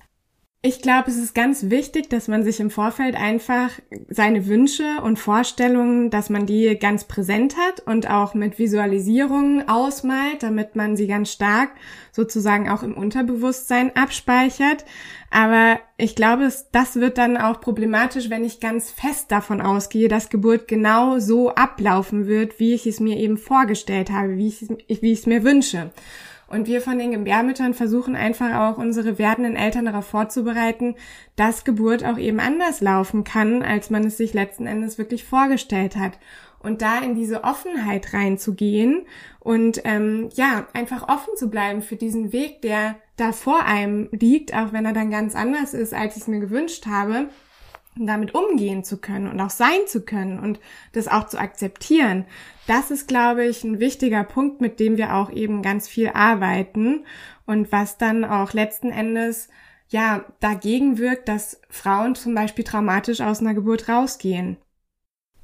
Ich 0.65 0.81
glaube, 0.81 1.11
es 1.11 1.17
ist 1.17 1.35
ganz 1.35 1.69
wichtig, 1.69 2.09
dass 2.09 2.29
man 2.29 2.45
sich 2.45 2.61
im 2.61 2.69
Vorfeld 2.69 3.17
einfach 3.17 3.69
seine 4.07 4.47
Wünsche 4.47 5.01
und 5.03 5.19
Vorstellungen, 5.19 6.09
dass 6.09 6.29
man 6.29 6.45
die 6.45 6.79
ganz 6.79 7.03
präsent 7.03 7.57
hat 7.57 7.81
und 7.81 8.09
auch 8.09 8.33
mit 8.33 8.59
Visualisierungen 8.59 9.67
ausmalt, 9.67 10.41
damit 10.41 10.77
man 10.77 10.95
sie 10.95 11.07
ganz 11.07 11.33
stark 11.33 11.71
sozusagen 12.13 12.69
auch 12.69 12.81
im 12.81 12.93
Unterbewusstsein 12.93 13.93
abspeichert. 13.97 14.85
Aber 15.29 15.81
ich 15.97 16.15
glaube, 16.15 16.49
das 16.71 16.95
wird 16.95 17.17
dann 17.17 17.35
auch 17.35 17.59
problematisch, 17.59 18.29
wenn 18.29 18.45
ich 18.45 18.61
ganz 18.61 18.89
fest 18.89 19.33
davon 19.33 19.59
ausgehe, 19.59 20.07
dass 20.07 20.29
Geburt 20.29 20.69
genau 20.69 21.19
so 21.19 21.49
ablaufen 21.49 22.25
wird, 22.25 22.57
wie 22.61 22.73
ich 22.73 22.87
es 22.87 23.01
mir 23.01 23.17
eben 23.17 23.37
vorgestellt 23.37 24.11
habe, 24.11 24.37
wie 24.37 24.47
ich 24.47 24.61
es, 24.61 24.69
wie 25.01 25.11
ich 25.11 25.19
es 25.19 25.25
mir 25.25 25.43
wünsche. 25.43 25.91
Und 26.53 26.67
wir 26.67 26.81
von 26.81 26.99
den 26.99 27.13
Gebärmüttern 27.13 27.73
versuchen 27.73 28.15
einfach 28.15 28.53
auch 28.53 28.77
unsere 28.77 29.17
werdenden 29.17 29.55
Eltern 29.55 29.85
darauf 29.85 30.05
vorzubereiten, 30.05 30.93
dass 31.35 31.63
Geburt 31.63 32.05
auch 32.05 32.19
eben 32.19 32.39
anders 32.39 32.79
laufen 32.79 33.23
kann, 33.23 33.63
als 33.63 33.89
man 33.89 34.03
es 34.03 34.17
sich 34.17 34.35
letzten 34.35 34.67
Endes 34.67 34.99
wirklich 34.99 35.23
vorgestellt 35.23 35.95
hat. 35.95 36.19
Und 36.59 36.83
da 36.83 36.99
in 36.99 37.15
diese 37.15 37.43
Offenheit 37.43 38.13
reinzugehen 38.13 39.07
und 39.39 39.81
ähm, 39.83 40.29
ja, 40.35 40.67
einfach 40.73 41.09
offen 41.09 41.35
zu 41.35 41.49
bleiben 41.49 41.81
für 41.81 41.95
diesen 41.95 42.31
Weg, 42.31 42.61
der 42.61 42.97
da 43.17 43.31
vor 43.31 43.65
einem 43.65 44.09
liegt, 44.11 44.53
auch 44.53 44.73
wenn 44.73 44.85
er 44.85 44.93
dann 44.93 45.09
ganz 45.09 45.35
anders 45.35 45.73
ist, 45.73 45.95
als 45.95 46.15
ich 46.15 46.21
es 46.21 46.27
mir 46.27 46.39
gewünscht 46.39 46.85
habe 46.85 47.29
damit 47.95 48.33
umgehen 48.33 48.83
zu 48.83 48.97
können 48.97 49.27
und 49.27 49.39
auch 49.39 49.49
sein 49.49 49.87
zu 49.87 50.01
können 50.01 50.39
und 50.39 50.59
das 50.93 51.07
auch 51.07 51.27
zu 51.27 51.39
akzeptieren. 51.39 52.25
Das 52.67 52.91
ist, 52.91 53.07
glaube 53.07 53.45
ich, 53.45 53.63
ein 53.63 53.79
wichtiger 53.79 54.23
Punkt, 54.23 54.61
mit 54.61 54.79
dem 54.79 54.97
wir 54.97 55.15
auch 55.15 55.31
eben 55.31 55.61
ganz 55.61 55.87
viel 55.87 56.09
arbeiten 56.13 57.05
und 57.45 57.71
was 57.71 57.97
dann 57.97 58.25
auch 58.25 58.53
letzten 58.53 58.89
Endes 58.89 59.49
ja 59.89 60.25
dagegen 60.39 60.97
wirkt, 60.97 61.29
dass 61.29 61.61
Frauen 61.69 62.15
zum 62.15 62.33
Beispiel 62.33 62.63
traumatisch 62.63 63.21
aus 63.21 63.41
einer 63.41 63.53
Geburt 63.53 63.89
rausgehen. 63.89 64.57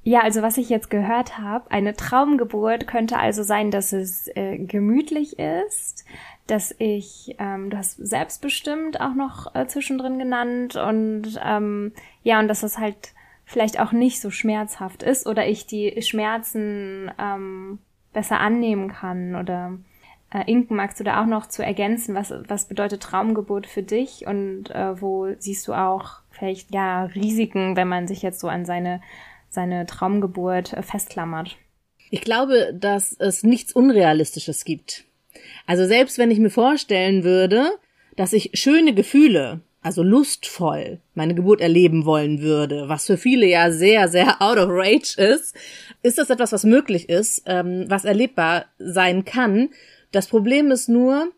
Ja, 0.04 0.22
also 0.22 0.42
was 0.42 0.58
ich 0.58 0.70
jetzt 0.70 0.90
gehört 0.90 1.38
habe, 1.38 1.70
eine 1.72 1.94
Traumgeburt 1.94 2.88
könnte 2.88 3.18
also 3.20 3.44
sein, 3.44 3.70
dass 3.70 3.92
es 3.92 4.28
äh, 4.36 4.58
gemütlich 4.58 5.38
ist, 5.38 5.99
dass 6.50 6.74
ich, 6.80 7.36
ähm, 7.40 7.70
du 7.70 7.78
hast 7.78 7.98
selbstbestimmt 7.98 9.00
auch 9.00 9.14
noch 9.14 9.54
äh, 9.56 9.68
zwischendrin 9.68 10.18
genannt 10.18 10.76
und 10.76 11.40
ähm, 11.44 11.94
ja, 12.24 12.40
und 12.40 12.48
dass 12.48 12.64
es 12.64 12.78
halt 12.78 13.14
vielleicht 13.46 13.80
auch 13.80 13.92
nicht 13.92 14.22
so 14.22 14.32
schmerzhaft 14.32 15.04
ist 15.04 15.28
oder 15.28 15.48
ich 15.48 15.66
die 15.66 16.02
Schmerzen 16.02 17.12
ähm, 17.20 17.80
besser 18.14 18.40
annehmen 18.40 18.90
kann 18.90 19.36
oder 19.36 19.78
äh, 20.32 20.50
Inken, 20.52 20.76
magst 20.76 21.00
du 21.00 21.04
da 21.04 21.22
auch 21.22 21.26
noch 21.26 21.48
zu 21.48 21.64
ergänzen, 21.64 22.16
was, 22.16 22.34
was 22.48 22.68
bedeutet 22.68 23.02
Traumgeburt 23.02 23.68
für 23.68 23.84
dich 23.84 24.26
und 24.28 24.70
äh, 24.70 25.02
wo 25.02 25.34
siehst 25.38 25.68
du 25.68 25.74
auch 25.74 26.22
vielleicht 26.30 26.74
ja 26.74 27.06
Risiken, 27.06 27.76
wenn 27.76 27.88
man 27.88 28.08
sich 28.08 28.22
jetzt 28.22 28.40
so 28.40 28.48
an 28.48 28.66
seine, 28.66 29.02
seine 29.50 29.86
Traumgeburt 29.86 30.74
äh, 30.74 30.82
festklammert? 30.82 31.58
Ich 32.12 32.22
glaube, 32.22 32.74
dass 32.74 33.14
es 33.14 33.44
nichts 33.44 33.74
Unrealistisches 33.74 34.66
gibt. 34.66 35.06
Also 35.66 35.86
selbst 35.86 36.18
wenn 36.18 36.32
ich 36.32 36.40
mir 36.40 36.50
vorstellen 36.50 37.24
würde, 37.24 37.72
dass 38.16 38.34
ich 38.34 38.52
schöne 38.54 38.94
Gefühle, 38.94 39.62
also 39.82 40.04
lustvoll, 40.04 41.00
meine 41.14 41.36
Geburt 41.36 41.62
erleben 41.62 42.06
wollen 42.06 42.42
würde, 42.42 42.90
was 42.90 43.06
für 43.06 43.18
viele 43.18 43.46
ja 43.46 43.72
sehr, 43.72 44.08
sehr 44.10 44.42
out 44.42 44.58
of 44.58 44.70
rage 44.70 45.16
ist, 45.18 45.56
ist 46.02 46.18
das 46.18 46.30
etwas, 46.30 46.52
was 46.52 46.64
möglich 46.64 47.10
ist, 47.10 47.44
ähm, 47.46 47.86
was 47.88 48.06
erlebbar 48.06 48.66
sein 48.78 49.26
kann. 49.26 49.70
Das 50.12 50.28
Problem 50.28 50.72
ist 50.72 50.90
nur, 50.90 51.32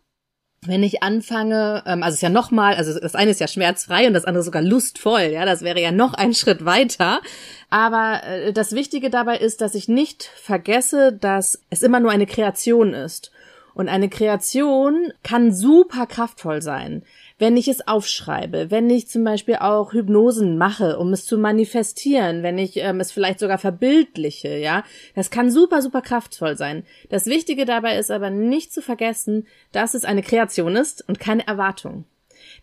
wenn 0.66 0.84
ich 0.84 1.02
anfange, 1.02 1.84
ähm, 1.88 2.04
also 2.04 2.14
es 2.14 2.16
ist 2.16 2.22
ja 2.22 2.30
nochmal, 2.30 2.76
also 2.76 3.00
das 3.00 3.16
eine 3.16 3.32
ist 3.32 3.40
ja 3.40 3.48
schmerzfrei 3.48 4.08
und 4.08 4.14
das 4.14 4.26
andere 4.26 4.44
sogar 4.44 4.62
lustvoll, 4.62 5.32
ja, 5.34 5.46
das 5.46 5.64
wäre 5.64 5.82
ja 5.82 5.92
noch 5.92 6.14
ein 6.14 6.34
Schritt 6.36 6.66
weiter. 6.66 7.22
Aber 7.70 8.22
äh, 8.24 8.54
das 8.54 8.74
Wichtige 8.74 9.10
dabei 9.10 9.38
ist, 9.38 9.62
dass 9.62 9.76
ich 9.76 9.88
nicht 9.88 10.24
vergesse, 10.24 11.14
dass 11.14 11.62
es 11.70 11.82
immer 11.82 12.00
nur 12.00 12.12
eine 12.12 12.28
Kreation 12.28 12.94
ist. 12.94 13.32
Und 13.74 13.90
eine 13.90 14.10
Kreation 14.10 15.14
kann 15.24 15.54
super 15.54 16.06
kraftvoll 16.06 16.62
sein, 16.62 17.04
wenn 17.38 17.58
ich 17.58 17.68
es 17.68 17.88
aufschreibe, 17.88 18.70
wenn 18.70 18.90
ich 18.90 19.08
zum 19.08 19.24
Beispiel 19.24 19.56
auch 19.56 19.94
Hypnosen 19.94 20.58
mache, 20.58 21.00
um 21.00 21.14
es 21.14 21.26
zu 21.26 21.38
manifestieren, 21.38 22.44
wenn 22.44 22.58
ich 22.58 22.78
ähm, 22.78 23.00
es 23.00 23.12
vielleicht 23.12 23.40
sogar 23.40 23.58
verbildliche, 23.58 24.58
ja. 24.58 24.84
Das 25.16 25.32
kann 25.32 25.52
super, 25.52 25.82
super 25.82 26.02
kraftvoll 26.02 26.58
sein. 26.58 26.84
Das 27.10 27.26
Wichtige 27.26 27.66
dabei 27.66 27.98
ist 27.98 28.12
aber 28.12 28.30
nicht 28.30 28.74
zu 28.74 28.82
vergessen, 28.82 29.48
dass 29.72 29.94
es 29.94 30.06
eine 30.06 30.22
Kreation 30.22 30.76
ist 30.76 31.08
und 31.08 31.20
keine 31.20 31.48
Erwartung. 31.48 32.06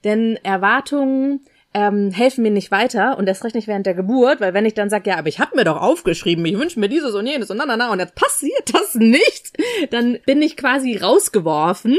Denn 0.05 0.39
Erwartungen 0.43 1.41
ähm, 1.75 2.11
helfen 2.11 2.43
mir 2.43 2.51
nicht 2.51 2.71
weiter 2.71 3.19
und 3.19 3.29
erst 3.29 3.45
recht 3.45 3.55
nicht 3.55 3.69
während 3.69 3.85
der 3.85 3.95
Geburt, 3.95 4.41
weil 4.41 4.55
wenn 4.55 4.65
ich 4.65 4.73
dann 4.73 4.89
sage, 4.89 5.11
ja, 5.11 5.19
aber 5.19 5.29
ich 5.29 5.39
habe 5.39 5.55
mir 5.55 5.65
doch 5.65 5.81
aufgeschrieben, 5.81 6.45
ich 6.47 6.59
wünsche 6.59 6.81
mir 6.81 6.89
dieses 6.89 7.15
und 7.15 7.27
jenes 7.27 7.51
und 7.51 7.59
na 7.59 7.67
na 7.67 7.77
na 7.77 7.93
und 7.93 7.99
jetzt 7.99 8.15
passiert 8.15 8.73
das 8.73 8.95
nicht, 8.95 9.57
dann 9.91 10.19
bin 10.25 10.41
ich 10.41 10.57
quasi 10.57 10.97
rausgeworfen 10.97 11.99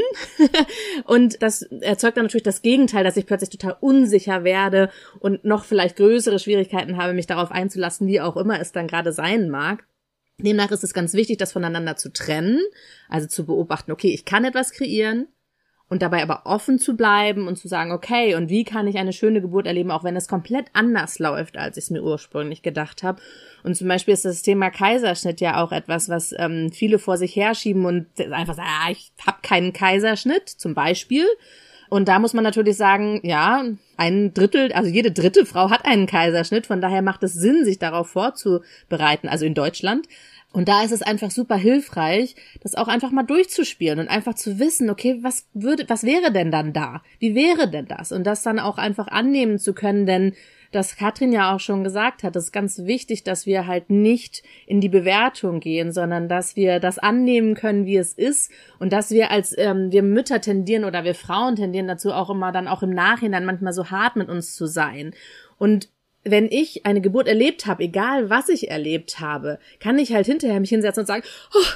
und 1.04 1.40
das 1.42 1.62
erzeugt 1.62 2.16
dann 2.16 2.24
natürlich 2.24 2.42
das 2.42 2.62
Gegenteil, 2.62 3.04
dass 3.04 3.16
ich 3.16 3.26
plötzlich 3.26 3.50
total 3.50 3.76
unsicher 3.80 4.42
werde 4.42 4.90
und 5.20 5.44
noch 5.44 5.64
vielleicht 5.64 5.96
größere 5.96 6.40
Schwierigkeiten 6.40 6.96
habe, 6.96 7.14
mich 7.14 7.28
darauf 7.28 7.52
einzulassen, 7.52 8.08
wie 8.08 8.20
auch 8.20 8.36
immer 8.36 8.60
es 8.60 8.72
dann 8.72 8.88
gerade 8.88 9.12
sein 9.12 9.50
mag. 9.50 9.84
Demnach 10.38 10.70
ist 10.72 10.84
es 10.84 10.94
ganz 10.94 11.14
wichtig, 11.14 11.38
das 11.38 11.52
voneinander 11.52 11.96
zu 11.96 12.12
trennen, 12.12 12.60
also 13.08 13.28
zu 13.28 13.46
beobachten, 13.46 13.92
okay, 13.92 14.12
ich 14.12 14.24
kann 14.24 14.44
etwas 14.44 14.72
kreieren, 14.72 15.28
und 15.90 16.02
dabei 16.02 16.22
aber 16.22 16.42
offen 16.44 16.78
zu 16.78 16.96
bleiben 16.96 17.48
und 17.48 17.56
zu 17.56 17.66
sagen, 17.66 17.90
okay, 17.90 18.36
und 18.36 18.48
wie 18.48 18.64
kann 18.64 18.86
ich 18.86 18.96
eine 18.96 19.12
schöne 19.12 19.42
Geburt 19.42 19.66
erleben, 19.66 19.90
auch 19.90 20.04
wenn 20.04 20.16
es 20.16 20.28
komplett 20.28 20.66
anders 20.72 21.18
läuft, 21.18 21.58
als 21.58 21.76
ich 21.76 21.84
es 21.84 21.90
mir 21.90 22.02
ursprünglich 22.02 22.62
gedacht 22.62 23.02
habe. 23.02 23.20
Und 23.64 23.76
zum 23.76 23.88
Beispiel 23.88 24.14
ist 24.14 24.24
das 24.24 24.42
Thema 24.42 24.70
Kaiserschnitt 24.70 25.40
ja 25.40 25.62
auch 25.62 25.72
etwas, 25.72 26.08
was 26.08 26.32
ähm, 26.38 26.70
viele 26.72 27.00
vor 27.00 27.18
sich 27.18 27.34
herschieben 27.34 27.84
und 27.84 28.06
einfach 28.30 28.54
sagen, 28.54 28.68
ah, 28.70 28.90
ich 28.90 29.12
habe 29.26 29.38
keinen 29.42 29.72
Kaiserschnitt, 29.72 30.48
zum 30.48 30.74
Beispiel. 30.74 31.26
Und 31.88 32.06
da 32.06 32.20
muss 32.20 32.34
man 32.34 32.44
natürlich 32.44 32.76
sagen, 32.76 33.20
ja, 33.24 33.64
ein 33.96 34.32
Drittel, 34.32 34.72
also 34.72 34.88
jede 34.88 35.10
dritte 35.10 35.44
Frau 35.44 35.70
hat 35.70 35.84
einen 35.84 36.06
Kaiserschnitt, 36.06 36.68
von 36.68 36.80
daher 36.80 37.02
macht 37.02 37.24
es 37.24 37.34
Sinn, 37.34 37.64
sich 37.64 37.80
darauf 37.80 38.08
vorzubereiten, 38.08 39.28
also 39.28 39.44
in 39.44 39.54
Deutschland. 39.54 40.06
Und 40.52 40.68
da 40.68 40.82
ist 40.82 40.90
es 40.90 41.02
einfach 41.02 41.30
super 41.30 41.56
hilfreich, 41.56 42.34
das 42.60 42.74
auch 42.74 42.88
einfach 42.88 43.12
mal 43.12 43.22
durchzuspielen 43.22 44.00
und 44.00 44.08
einfach 44.08 44.34
zu 44.34 44.58
wissen, 44.58 44.90
okay, 44.90 45.18
was 45.22 45.46
würde, 45.54 45.88
was 45.88 46.02
wäre 46.02 46.32
denn 46.32 46.50
dann 46.50 46.72
da? 46.72 47.02
Wie 47.20 47.36
wäre 47.36 47.70
denn 47.70 47.86
das? 47.86 48.10
Und 48.10 48.24
das 48.24 48.42
dann 48.42 48.58
auch 48.58 48.76
einfach 48.76 49.06
annehmen 49.06 49.58
zu 49.58 49.74
können, 49.74 50.06
denn 50.06 50.34
das 50.72 50.96
Katrin 50.96 51.32
ja 51.32 51.54
auch 51.54 51.60
schon 51.60 51.82
gesagt 51.82 52.22
hat, 52.22 52.36
es 52.36 52.44
ist 52.44 52.52
ganz 52.52 52.78
wichtig, 52.84 53.24
dass 53.24 53.46
wir 53.46 53.66
halt 53.66 53.90
nicht 53.90 54.42
in 54.66 54.80
die 54.80 54.88
Bewertung 54.88 55.60
gehen, 55.60 55.92
sondern 55.92 56.28
dass 56.28 56.54
wir 56.54 56.78
das 56.78 56.98
annehmen 56.98 57.54
können, 57.54 57.86
wie 57.86 57.96
es 57.96 58.12
ist 58.12 58.52
und 58.78 58.92
dass 58.92 59.10
wir 59.10 59.30
als 59.30 59.56
ähm, 59.58 59.90
wir 59.90 60.02
Mütter 60.02 60.40
tendieren 60.40 60.84
oder 60.84 61.02
wir 61.02 61.14
Frauen 61.14 61.56
tendieren 61.56 61.88
dazu 61.88 62.12
auch 62.12 62.30
immer 62.30 62.52
dann 62.52 62.68
auch 62.68 62.82
im 62.82 62.90
Nachhinein 62.90 63.44
manchmal 63.44 63.72
so 63.72 63.90
hart 63.90 64.16
mit 64.16 64.28
uns 64.28 64.54
zu 64.54 64.66
sein. 64.66 65.12
Und 65.58 65.88
wenn 66.24 66.46
ich 66.46 66.86
eine 66.86 67.00
Geburt 67.00 67.28
erlebt 67.28 67.66
habe, 67.66 67.84
egal 67.84 68.30
was 68.30 68.48
ich 68.48 68.70
erlebt 68.70 69.20
habe, 69.20 69.58
kann 69.78 69.98
ich 69.98 70.12
halt 70.12 70.26
hinterher 70.26 70.60
mich 70.60 70.70
hinsetzen 70.70 71.02
und 71.02 71.06
sagen, 71.06 71.24
oh, 71.54 71.66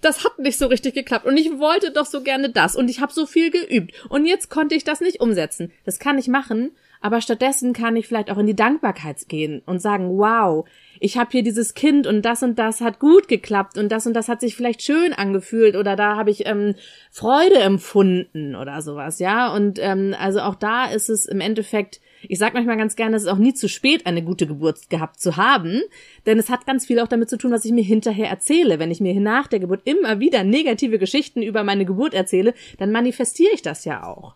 das 0.00 0.24
hat 0.24 0.38
nicht 0.38 0.58
so 0.58 0.66
richtig 0.66 0.94
geklappt 0.94 1.26
und 1.26 1.36
ich 1.36 1.58
wollte 1.58 1.90
doch 1.90 2.06
so 2.06 2.22
gerne 2.22 2.50
das 2.50 2.76
und 2.76 2.88
ich 2.88 3.00
habe 3.00 3.12
so 3.12 3.26
viel 3.26 3.50
geübt 3.50 3.92
und 4.08 4.26
jetzt 4.26 4.50
konnte 4.50 4.74
ich 4.74 4.84
das 4.84 5.00
nicht 5.00 5.20
umsetzen. 5.20 5.72
Das 5.84 5.98
kann 5.98 6.18
ich 6.18 6.28
machen, 6.28 6.72
aber 7.00 7.20
stattdessen 7.20 7.72
kann 7.72 7.96
ich 7.96 8.06
vielleicht 8.06 8.30
auch 8.30 8.38
in 8.38 8.46
die 8.46 8.56
Dankbarkeit 8.56 9.28
gehen 9.28 9.62
und 9.64 9.80
sagen, 9.80 10.18
wow, 10.18 10.66
ich 11.00 11.16
habe 11.16 11.30
hier 11.32 11.42
dieses 11.42 11.74
Kind 11.74 12.06
und 12.06 12.22
das 12.22 12.42
und 12.42 12.58
das 12.58 12.80
hat 12.80 12.98
gut 12.98 13.26
geklappt 13.26 13.78
und 13.78 13.90
das 13.90 14.06
und 14.06 14.14
das 14.14 14.28
hat 14.28 14.40
sich 14.40 14.54
vielleicht 14.54 14.82
schön 14.82 15.12
angefühlt 15.12 15.76
oder 15.76 15.96
da 15.96 16.16
habe 16.16 16.30
ich 16.30 16.46
ähm, 16.46 16.74
Freude 17.10 17.58
empfunden 17.58 18.54
oder 18.54 18.82
sowas, 18.82 19.18
ja. 19.18 19.52
Und 19.52 19.78
ähm, 19.80 20.14
also 20.18 20.40
auch 20.40 20.54
da 20.54 20.86
ist 20.86 21.08
es 21.08 21.24
im 21.24 21.40
Endeffekt 21.40 22.00
ich 22.22 22.38
sage 22.38 22.54
manchmal 22.54 22.76
ganz 22.76 22.96
gerne, 22.96 23.16
es 23.16 23.22
ist 23.22 23.28
auch 23.28 23.38
nie 23.38 23.54
zu 23.54 23.68
spät, 23.68 24.06
eine 24.06 24.22
gute 24.22 24.46
Geburt 24.46 24.90
gehabt 24.90 25.20
zu 25.20 25.36
haben, 25.36 25.80
denn 26.26 26.38
es 26.38 26.50
hat 26.50 26.66
ganz 26.66 26.86
viel 26.86 27.00
auch 27.00 27.08
damit 27.08 27.30
zu 27.30 27.38
tun, 27.38 27.52
was 27.52 27.64
ich 27.64 27.72
mir 27.72 27.84
hinterher 27.84 28.28
erzähle. 28.28 28.78
Wenn 28.78 28.90
ich 28.90 29.00
mir 29.00 29.18
nach 29.20 29.46
der 29.46 29.60
Geburt 29.60 29.82
immer 29.84 30.20
wieder 30.20 30.44
negative 30.44 30.98
Geschichten 30.98 31.42
über 31.42 31.64
meine 31.64 31.84
Geburt 31.84 32.14
erzähle, 32.14 32.54
dann 32.78 32.92
manifestiere 32.92 33.52
ich 33.54 33.62
das 33.62 33.84
ja 33.84 34.04
auch. 34.04 34.34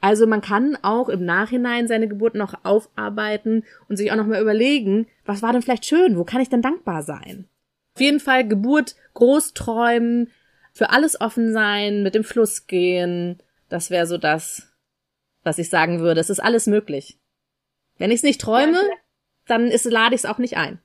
Also 0.00 0.26
man 0.26 0.40
kann 0.40 0.76
auch 0.82 1.08
im 1.08 1.24
Nachhinein 1.24 1.86
seine 1.86 2.08
Geburt 2.08 2.34
noch 2.34 2.54
aufarbeiten 2.64 3.64
und 3.88 3.96
sich 3.96 4.10
auch 4.10 4.16
noch 4.16 4.26
mal 4.26 4.42
überlegen, 4.42 5.06
was 5.24 5.42
war 5.42 5.52
denn 5.52 5.62
vielleicht 5.62 5.86
schön, 5.86 6.18
wo 6.18 6.24
kann 6.24 6.40
ich 6.40 6.48
denn 6.48 6.60
dankbar 6.60 7.02
sein? 7.02 7.46
Auf 7.94 8.00
jeden 8.00 8.20
Fall 8.20 8.46
Geburt 8.46 8.96
groß 9.14 9.54
träumen, 9.54 10.30
für 10.72 10.90
alles 10.90 11.20
offen 11.20 11.52
sein, 11.52 12.02
mit 12.02 12.14
dem 12.14 12.24
Fluss 12.24 12.66
gehen, 12.66 13.38
das 13.68 13.90
wäre 13.90 14.06
so 14.06 14.18
das, 14.18 14.68
was 15.44 15.58
ich 15.58 15.70
sagen 15.70 16.00
würde. 16.00 16.20
Es 16.20 16.30
ist 16.30 16.40
alles 16.40 16.66
möglich. 16.66 17.18
Wenn 18.02 18.10
ich 18.10 18.16
es 18.16 18.22
nicht 18.24 18.40
träume, 18.40 18.80
dann 19.46 19.68
ist, 19.68 19.84
lade 19.84 20.16
ich 20.16 20.22
es 20.22 20.24
auch 20.24 20.38
nicht 20.38 20.56
ein. 20.56 20.80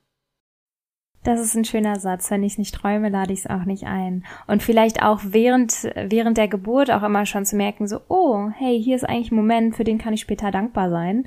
Das 1.24 1.40
ist 1.40 1.56
ein 1.56 1.64
schöner 1.64 1.98
Satz. 1.98 2.30
Wenn 2.30 2.44
ich 2.44 2.52
es 2.52 2.58
nicht 2.58 2.72
träume, 2.76 3.08
lade 3.08 3.32
ich 3.32 3.40
es 3.40 3.46
auch 3.48 3.64
nicht 3.64 3.86
ein. 3.86 4.24
Und 4.46 4.62
vielleicht 4.62 5.02
auch 5.02 5.18
während, 5.24 5.82
während 5.96 6.38
der 6.38 6.46
Geburt 6.46 6.92
auch 6.92 7.02
immer 7.02 7.26
schon 7.26 7.44
zu 7.44 7.56
merken, 7.56 7.88
so, 7.88 8.02
oh, 8.06 8.50
hey, 8.54 8.80
hier 8.80 8.94
ist 8.94 9.02
eigentlich 9.02 9.32
ein 9.32 9.34
Moment, 9.34 9.74
für 9.74 9.82
den 9.82 9.98
kann 9.98 10.14
ich 10.14 10.20
später 10.20 10.52
dankbar 10.52 10.90
sein. 10.90 11.26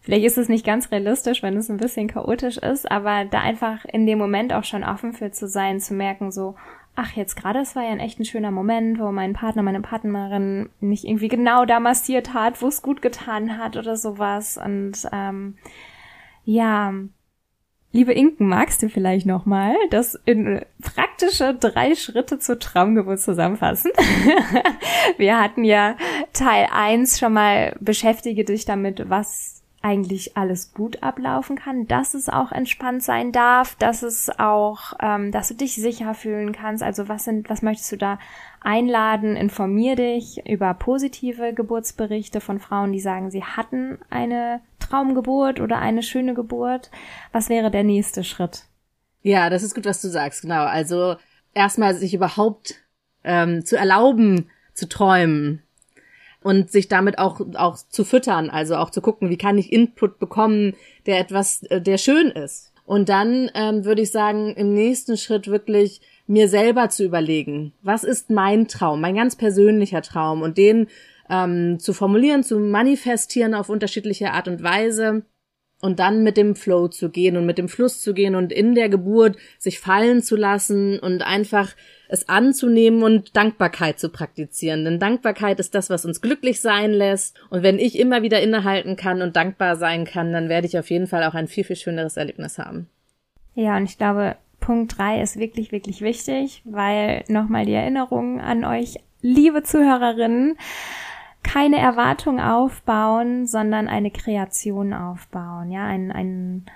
Vielleicht 0.00 0.24
ist 0.24 0.38
es 0.38 0.48
nicht 0.48 0.64
ganz 0.64 0.90
realistisch, 0.90 1.42
wenn 1.42 1.58
es 1.58 1.68
ein 1.68 1.76
bisschen 1.76 2.08
chaotisch 2.08 2.56
ist, 2.56 2.90
aber 2.90 3.26
da 3.26 3.40
einfach 3.40 3.84
in 3.84 4.06
dem 4.06 4.16
Moment 4.16 4.54
auch 4.54 4.64
schon 4.64 4.84
offen 4.84 5.12
für 5.12 5.32
zu 5.32 5.48
sein, 5.48 5.80
zu 5.80 5.92
merken, 5.92 6.32
so, 6.32 6.54
ach, 6.96 7.12
jetzt 7.12 7.36
gerade, 7.36 7.60
es 7.60 7.76
war 7.76 7.84
ja 7.84 7.90
ein 7.90 8.00
echt 8.00 8.18
ein 8.18 8.24
schöner 8.24 8.50
Moment, 8.50 8.98
wo 8.98 9.12
mein 9.12 9.34
Partner, 9.34 9.62
meine 9.62 9.82
Partnerin 9.82 10.70
mich 10.80 11.06
irgendwie 11.06 11.28
genau 11.28 11.66
da 11.66 11.78
massiert 11.78 12.34
hat, 12.34 12.60
wo 12.62 12.68
es 12.68 12.82
gut 12.82 13.02
getan 13.02 13.58
hat 13.58 13.76
oder 13.76 13.96
sowas. 13.96 14.58
Und 14.58 15.06
ähm, 15.12 15.56
ja, 16.44 16.94
liebe 17.92 18.14
Inken, 18.14 18.48
magst 18.48 18.82
du 18.82 18.88
vielleicht 18.88 19.26
nochmal 19.26 19.74
das 19.90 20.18
in 20.24 20.62
praktische 20.80 21.54
drei 21.54 21.94
Schritte 21.94 22.38
zur 22.38 22.58
Traumgeburt 22.58 23.20
zusammenfassen? 23.20 23.92
Wir 25.18 25.38
hatten 25.38 25.64
ja 25.64 25.96
Teil 26.32 26.66
eins 26.72 27.18
schon 27.18 27.34
mal 27.34 27.76
beschäftige 27.80 28.44
dich 28.44 28.64
damit, 28.64 29.08
was 29.10 29.62
eigentlich 29.86 30.36
alles 30.36 30.72
gut 30.74 31.04
ablaufen 31.04 31.54
kann, 31.54 31.86
dass 31.86 32.14
es 32.14 32.28
auch 32.28 32.50
entspannt 32.50 33.04
sein 33.04 33.30
darf, 33.30 33.76
dass 33.76 34.02
es 34.02 34.28
auch, 34.36 34.94
ähm, 35.00 35.30
dass 35.30 35.46
du 35.46 35.54
dich 35.54 35.76
sicher 35.76 36.12
fühlen 36.14 36.52
kannst. 36.52 36.82
Also 36.82 37.08
was 37.08 37.22
sind, 37.22 37.48
was 37.48 37.62
möchtest 37.62 37.92
du 37.92 37.96
da 37.96 38.18
einladen? 38.60 39.36
Informier 39.36 39.94
dich 39.94 40.44
über 40.44 40.74
positive 40.74 41.54
Geburtsberichte 41.54 42.40
von 42.40 42.58
Frauen, 42.58 42.90
die 42.90 42.98
sagen, 42.98 43.30
sie 43.30 43.44
hatten 43.44 43.98
eine 44.10 44.60
Traumgeburt 44.80 45.60
oder 45.60 45.78
eine 45.78 46.02
schöne 46.02 46.34
Geburt. 46.34 46.90
Was 47.30 47.48
wäre 47.48 47.70
der 47.70 47.84
nächste 47.84 48.24
Schritt? 48.24 48.64
Ja, 49.22 49.50
das 49.50 49.62
ist 49.62 49.76
gut, 49.76 49.84
was 49.84 50.02
du 50.02 50.08
sagst, 50.08 50.42
genau. 50.42 50.64
Also 50.64 51.14
erstmal 51.54 51.94
sich 51.94 52.12
überhaupt 52.12 52.74
ähm, 53.22 53.64
zu 53.64 53.76
erlauben, 53.76 54.50
zu 54.74 54.88
träumen, 54.88 55.62
und 56.46 56.70
sich 56.70 56.86
damit 56.86 57.18
auch 57.18 57.40
auch 57.56 57.76
zu 57.76 58.04
füttern, 58.04 58.50
also 58.50 58.76
auch 58.76 58.90
zu 58.90 59.00
gucken, 59.00 59.30
wie 59.30 59.36
kann 59.36 59.58
ich 59.58 59.72
Input 59.72 60.20
bekommen, 60.20 60.74
der 61.04 61.18
etwas, 61.18 61.64
äh, 61.64 61.80
der 61.80 61.98
schön 61.98 62.28
ist. 62.28 62.72
Und 62.84 63.08
dann 63.08 63.50
ähm, 63.54 63.84
würde 63.84 64.02
ich 64.02 64.12
sagen, 64.12 64.54
im 64.54 64.72
nächsten 64.72 65.16
Schritt 65.16 65.48
wirklich 65.48 66.00
mir 66.28 66.48
selber 66.48 66.88
zu 66.88 67.04
überlegen, 67.04 67.72
was 67.82 68.04
ist 68.04 68.30
mein 68.30 68.68
Traum, 68.68 69.00
mein 69.00 69.16
ganz 69.16 69.34
persönlicher 69.34 70.02
Traum 70.02 70.42
und 70.42 70.56
den 70.56 70.86
ähm, 71.28 71.80
zu 71.80 71.92
formulieren, 71.92 72.44
zu 72.44 72.60
manifestieren 72.60 73.52
auf 73.52 73.68
unterschiedliche 73.68 74.30
Art 74.30 74.46
und 74.46 74.62
Weise 74.62 75.24
und 75.86 76.00
dann 76.00 76.24
mit 76.24 76.36
dem 76.36 76.56
Flow 76.56 76.88
zu 76.88 77.10
gehen 77.10 77.36
und 77.36 77.46
mit 77.46 77.58
dem 77.58 77.68
Fluss 77.68 78.00
zu 78.00 78.12
gehen 78.12 78.34
und 78.34 78.52
in 78.52 78.74
der 78.74 78.88
Geburt 78.88 79.36
sich 79.58 79.78
fallen 79.78 80.20
zu 80.20 80.34
lassen 80.34 80.98
und 80.98 81.22
einfach 81.22 81.74
es 82.08 82.28
anzunehmen 82.28 83.04
und 83.04 83.36
Dankbarkeit 83.36 84.00
zu 84.00 84.10
praktizieren. 84.10 84.84
Denn 84.84 84.98
Dankbarkeit 84.98 85.60
ist 85.60 85.74
das, 85.74 85.88
was 85.88 86.04
uns 86.04 86.20
glücklich 86.20 86.60
sein 86.60 86.92
lässt. 86.92 87.36
Und 87.50 87.62
wenn 87.62 87.78
ich 87.78 87.98
immer 87.98 88.22
wieder 88.22 88.42
innehalten 88.42 88.96
kann 88.96 89.22
und 89.22 89.36
dankbar 89.36 89.76
sein 89.76 90.04
kann, 90.04 90.32
dann 90.32 90.48
werde 90.48 90.66
ich 90.66 90.76
auf 90.78 90.90
jeden 90.90 91.06
Fall 91.06 91.22
auch 91.22 91.34
ein 91.34 91.48
viel, 91.48 91.64
viel 91.64 91.76
schöneres 91.76 92.16
Erlebnis 92.16 92.58
haben. 92.58 92.88
Ja, 93.54 93.76
und 93.76 93.84
ich 93.84 93.96
glaube, 93.96 94.36
Punkt 94.58 94.98
drei 94.98 95.22
ist 95.22 95.38
wirklich, 95.38 95.70
wirklich 95.70 96.00
wichtig, 96.00 96.62
weil 96.64 97.22
nochmal 97.28 97.64
die 97.64 97.74
Erinnerung 97.74 98.40
an 98.40 98.64
euch, 98.64 98.96
liebe 99.22 99.62
Zuhörerinnen, 99.62 100.56
keine 101.46 101.78
Erwartung 101.78 102.40
aufbauen, 102.40 103.46
sondern 103.46 103.86
eine 103.86 104.10
Kreation 104.10 104.92
aufbauen, 104.92 105.70
ja, 105.70 105.86
ein, 105.86 106.10
ein 106.10 106.66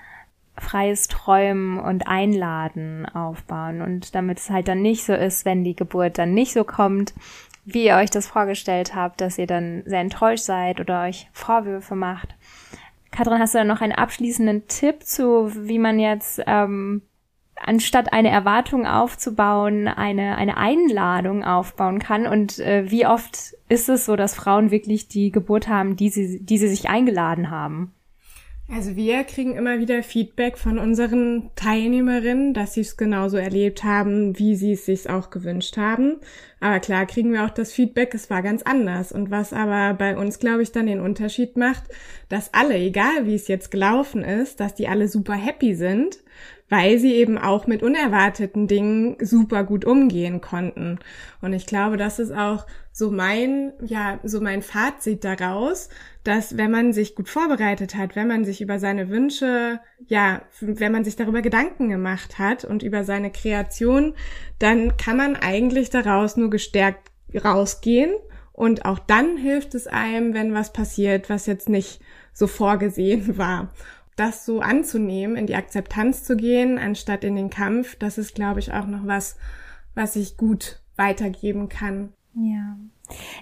freies 0.57 1.09
Träumen 1.09 1.81
und 1.81 2.07
Einladen 2.07 3.05
aufbauen 3.07 3.83
und 3.83 4.15
damit 4.15 4.39
es 4.39 4.49
halt 4.49 4.69
dann 4.69 4.81
nicht 4.81 5.05
so 5.05 5.13
ist, 5.13 5.45
wenn 5.45 5.65
die 5.65 5.75
Geburt 5.75 6.19
dann 6.19 6.35
nicht 6.35 6.53
so 6.53 6.63
kommt, 6.63 7.15
wie 7.65 7.87
ihr 7.87 7.97
euch 7.97 8.11
das 8.11 8.29
vorgestellt 8.29 8.95
habt, 8.95 9.21
dass 9.21 9.39
ihr 9.39 9.47
dann 9.49 9.83
sehr 9.87 10.01
enttäuscht 10.01 10.45
seid 10.45 10.81
oder 10.81 11.03
euch 11.03 11.29
Vorwürfe 11.33 11.97
macht. 11.97 12.37
Katrin, 13.11 13.41
hast 13.41 13.55
du 13.55 13.59
da 13.59 13.65
noch 13.65 13.81
einen 13.81 13.93
abschließenden 13.93 14.69
Tipp 14.69 15.03
zu, 15.03 15.51
wie 15.67 15.81
man 15.81 15.99
jetzt 15.99 16.41
ähm, 16.47 17.03
anstatt 17.65 18.13
eine 18.13 18.31
Erwartung 18.31 18.87
aufzubauen, 18.87 19.89
eine, 19.89 20.37
eine 20.37 20.57
Einladung 20.57 21.45
aufbauen 21.45 21.99
kann. 21.99 22.27
Und 22.27 22.59
äh, 22.59 22.91
wie 22.91 23.07
oft 23.07 23.55
ist 23.69 23.89
es 23.89 24.07
so, 24.07 24.17
dass 24.17 24.35
Frauen 24.35 24.71
wirklich 24.71 25.09
die 25.09 25.31
Geburt 25.31 25.69
haben, 25.69 25.97
die 25.97 26.09
sie, 26.09 26.45
die 26.45 26.59
sie 26.59 26.69
sich 26.69 26.89
eingeladen 26.89 27.51
haben? 27.51 27.93
Also 28.73 28.95
wir 28.95 29.25
kriegen 29.25 29.57
immer 29.57 29.81
wieder 29.81 30.01
Feedback 30.05 30.57
von 30.57 30.79
unseren 30.79 31.51
Teilnehmerinnen, 31.57 32.55
dass 32.55 32.75
sie 32.75 32.83
es 32.83 32.97
genauso 32.97 33.37
erlebt 33.37 33.83
haben, 33.83 34.39
wie 34.39 34.55
sie 34.55 34.75
es 34.75 34.87
sich 34.87 35.11
auch 35.11 35.31
gewünscht 35.31 35.77
haben. 35.77 36.19
Aber 36.61 36.79
klar 36.79 37.05
kriegen 37.07 37.33
wir 37.33 37.45
auch 37.45 37.51
das 37.51 37.73
Feedback, 37.73 38.15
es 38.15 38.31
war 38.31 38.43
ganz 38.43 38.63
anders. 38.63 39.11
Und 39.11 39.33
was 39.33 39.53
aber 39.53 39.95
bei 39.95 40.17
uns, 40.17 40.39
glaube 40.39 40.63
ich, 40.63 40.71
dann 40.71 40.87
den 40.87 41.01
Unterschied 41.01 41.57
macht, 41.57 41.83
dass 42.29 42.55
alle, 42.55 42.77
egal 42.77 43.27
wie 43.27 43.35
es 43.35 43.49
jetzt 43.49 43.73
gelaufen 43.73 44.23
ist, 44.23 44.61
dass 44.61 44.77
die 44.77 44.87
alle 44.87 45.09
super 45.09 45.35
happy 45.35 45.75
sind 45.75 46.21
weil 46.71 46.99
sie 46.99 47.15
eben 47.15 47.37
auch 47.37 47.67
mit 47.67 47.83
unerwarteten 47.83 48.69
Dingen 48.69 49.17
super 49.21 49.65
gut 49.65 49.85
umgehen 49.85 50.41
konnten. 50.41 51.01
Und 51.43 51.53
ich 51.53 51.67
glaube, 51.67 51.97
das 51.97 52.21
ist 52.21 52.31
auch 52.31 52.65
so 52.93 53.11
mein, 53.11 53.73
ja, 53.85 54.21
so 54.23 54.41
mein 54.41 54.63
Fazit 54.63 55.25
daraus, 55.25 55.89
dass 56.23 56.57
wenn 56.57 56.71
man 56.71 56.93
sich 56.93 57.17
gut 57.17 57.29
vorbereitet 57.29 57.97
hat, 57.97 58.15
wenn 58.15 58.29
man 58.29 58.45
sich 58.45 58.61
über 58.61 58.79
seine 58.79 59.09
Wünsche, 59.09 59.81
ja, 60.07 60.43
wenn 60.61 60.93
man 60.93 61.05
sich 61.05 61.17
darüber 61.17 61.43
Gedanken 61.43 61.89
gemacht 61.89 62.39
hat 62.39 62.65
und 62.65 62.85
über 62.85 63.03
seine 63.03 63.33
Kreation, 63.33 64.15
dann 64.61 64.97
kann 64.97 65.17
man 65.17 65.35
eigentlich 65.35 65.91
daraus 65.91 66.37
nur 66.37 66.51
gestärkt 66.51 67.11
rausgehen. 67.35 68.13
Und 68.53 68.85
auch 68.85 68.99
dann 69.01 69.37
hilft 69.39 69.75
es 69.75 69.89
einem, 69.89 70.35
wenn 70.35 70.55
was 70.55 70.73
passiert, 70.73 71.31
was 71.31 71.47
jetzt 71.47 71.69
nicht 71.69 72.01
so 72.33 72.47
vorgesehen 72.47 73.39
war 73.39 73.73
das 74.21 74.45
so 74.45 74.61
anzunehmen, 74.61 75.37
in 75.37 75.47
die 75.47 75.57
Akzeptanz 75.57 76.25
zu 76.25 76.37
gehen, 76.37 76.79
anstatt 76.79 77.25
in 77.25 77.37
den 77.37 77.51
Kampf, 77.51 77.97
das 77.97 78.19
ist, 78.19 78.35
glaube 78.35 78.61
ich, 78.61 78.73
auch 78.73 78.87
noch 78.87 79.07
was, 79.07 79.37
was 79.95 80.15
ich 80.15 80.37
gut 80.37 80.81
weitergeben 80.97 81.69
kann. 81.69 82.13
Ja. 82.35 82.77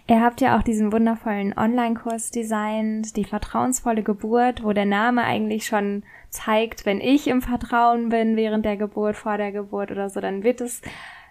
Ihr 0.06 0.22
habt 0.22 0.40
ja 0.40 0.56
auch 0.56 0.62
diesen 0.62 0.92
wundervollen 0.92 1.52
Online-Kurs 1.56 2.30
designt, 2.30 3.16
die 3.16 3.24
vertrauensvolle 3.24 4.02
Geburt, 4.02 4.64
wo 4.64 4.72
der 4.72 4.86
Name 4.86 5.24
eigentlich 5.24 5.66
schon 5.66 6.04
zeigt, 6.30 6.86
wenn 6.86 7.00
ich 7.00 7.26
im 7.26 7.42
Vertrauen 7.42 8.08
bin 8.08 8.36
während 8.36 8.64
der 8.64 8.76
Geburt, 8.76 9.16
vor 9.16 9.36
der 9.36 9.52
Geburt 9.52 9.90
oder 9.90 10.08
so, 10.08 10.20
dann 10.20 10.42
wird 10.42 10.60
es 10.60 10.80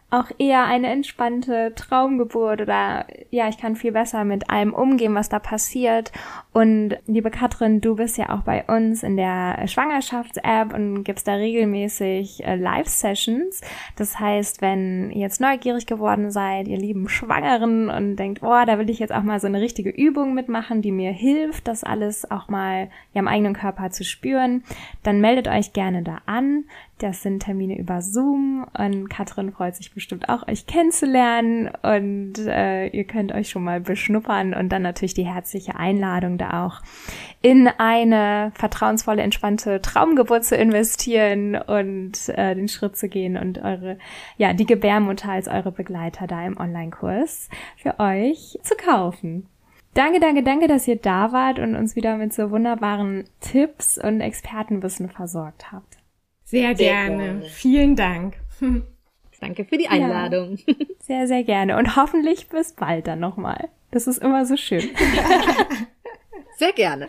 auch 0.09 0.31
eher 0.37 0.63
eine 0.63 0.87
entspannte 0.87 1.73
Traumgeburt 1.75 2.61
oder 2.61 3.05
ja, 3.29 3.49
ich 3.49 3.57
kann 3.57 3.75
viel 3.75 3.91
besser 3.91 4.23
mit 4.23 4.49
allem 4.49 4.73
umgehen, 4.73 5.13
was 5.15 5.27
da 5.27 5.39
passiert. 5.39 6.13
Und 6.53 6.97
liebe 7.07 7.29
Katrin, 7.29 7.81
du 7.81 7.95
bist 7.95 8.17
ja 8.17 8.29
auch 8.29 8.41
bei 8.41 8.63
uns 8.63 9.03
in 9.03 9.17
der 9.17 9.67
Schwangerschafts-App 9.67 10.73
und 10.73 11.03
gibst 11.03 11.27
da 11.27 11.33
regelmäßig 11.33 12.45
äh, 12.45 12.55
Live-Sessions. 12.55 13.59
Das 13.97 14.17
heißt, 14.17 14.61
wenn 14.61 15.11
ihr 15.11 15.21
jetzt 15.21 15.41
neugierig 15.41 15.87
geworden 15.87 16.31
seid, 16.31 16.69
ihr 16.69 16.77
lieben 16.77 17.09
Schwangeren 17.09 17.89
und 17.89 18.15
denkt, 18.15 18.41
oh, 18.43 18.65
da 18.65 18.79
will 18.79 18.89
ich 18.89 18.99
jetzt 18.99 19.13
auch 19.13 19.23
mal 19.23 19.41
so 19.41 19.47
eine 19.47 19.59
richtige 19.59 19.89
Übung 19.89 20.33
mitmachen, 20.33 20.81
die 20.81 20.93
mir 20.93 21.11
hilft, 21.11 21.67
das 21.67 21.83
alles 21.83 22.31
auch 22.31 22.47
mal 22.47 22.89
ja, 23.13 23.19
im 23.19 23.27
eigenen 23.27 23.53
Körper 23.53 23.89
zu 23.89 24.05
spüren, 24.05 24.63
dann 25.03 25.19
meldet 25.19 25.49
euch 25.49 25.73
gerne 25.73 26.01
da 26.01 26.19
an. 26.25 26.63
Das 26.99 27.21
sind 27.21 27.43
Termine 27.43 27.77
über 27.77 28.01
Zoom 28.01 28.65
und 28.75 29.07
Katrin 29.07 29.51
freut 29.51 29.75
sich 29.75 29.93
bestimmt 29.93 30.29
auch, 30.29 30.47
euch 30.47 30.65
kennenzulernen 30.65 31.69
und 31.83 32.39
äh, 32.39 32.87
ihr 32.87 33.03
könnt 33.03 33.31
euch 33.33 33.49
schon 33.49 33.63
mal 33.63 33.79
beschnuppern 33.79 34.55
und 34.55 34.69
dann 34.69 34.81
natürlich 34.81 35.13
die 35.13 35.27
herzliche 35.27 35.75
Einladung 35.75 36.39
da 36.39 36.65
auch 36.65 36.81
in 37.43 37.67
eine 37.67 38.51
vertrauensvolle, 38.55 39.21
entspannte 39.21 39.79
Traumgeburt 39.79 40.43
zu 40.43 40.55
investieren 40.55 41.55
und 41.55 42.29
äh, 42.29 42.55
den 42.55 42.67
Schritt 42.67 42.97
zu 42.97 43.09
gehen 43.09 43.37
und 43.37 43.59
eure, 43.59 43.99
ja, 44.37 44.53
die 44.53 44.65
Gebärmutter 44.65 45.29
als 45.29 45.47
eure 45.47 45.71
Begleiter 45.71 46.25
da 46.25 46.43
im 46.47 46.57
Online-Kurs 46.57 47.49
für 47.75 47.99
euch 47.99 48.57
zu 48.63 48.75
kaufen. 48.75 49.47
Danke, 49.93 50.19
danke, 50.19 50.41
danke, 50.41 50.67
dass 50.67 50.87
ihr 50.87 50.97
da 50.97 51.31
wart 51.31 51.59
und 51.59 51.75
uns 51.75 51.95
wieder 51.95 52.17
mit 52.17 52.33
so 52.33 52.49
wunderbaren 52.49 53.25
Tipps 53.39 53.99
und 53.99 54.19
Expertenwissen 54.21 55.09
versorgt 55.09 55.71
habt. 55.71 55.96
Sehr, 56.47 56.77
sehr 56.77 56.87
gerne. 56.87 57.17
gerne. 57.17 57.41
Vielen 57.49 57.95
Dank. 57.97 58.35
Danke 59.41 59.65
für 59.65 59.77
die 59.77 59.89
Einladung. 59.89 60.57
Ja, 60.65 60.73
sehr, 60.99 61.27
sehr 61.27 61.43
gerne. 61.43 61.77
Und 61.77 61.97
hoffentlich 61.97 62.47
bis 62.47 62.71
bald 62.71 63.05
dann 63.05 63.19
nochmal. 63.19 63.67
Das 63.91 64.07
ist 64.07 64.19
immer 64.19 64.45
so 64.45 64.57
schön. 64.57 64.83
Sehr 66.57 66.73
gerne. 66.73 67.07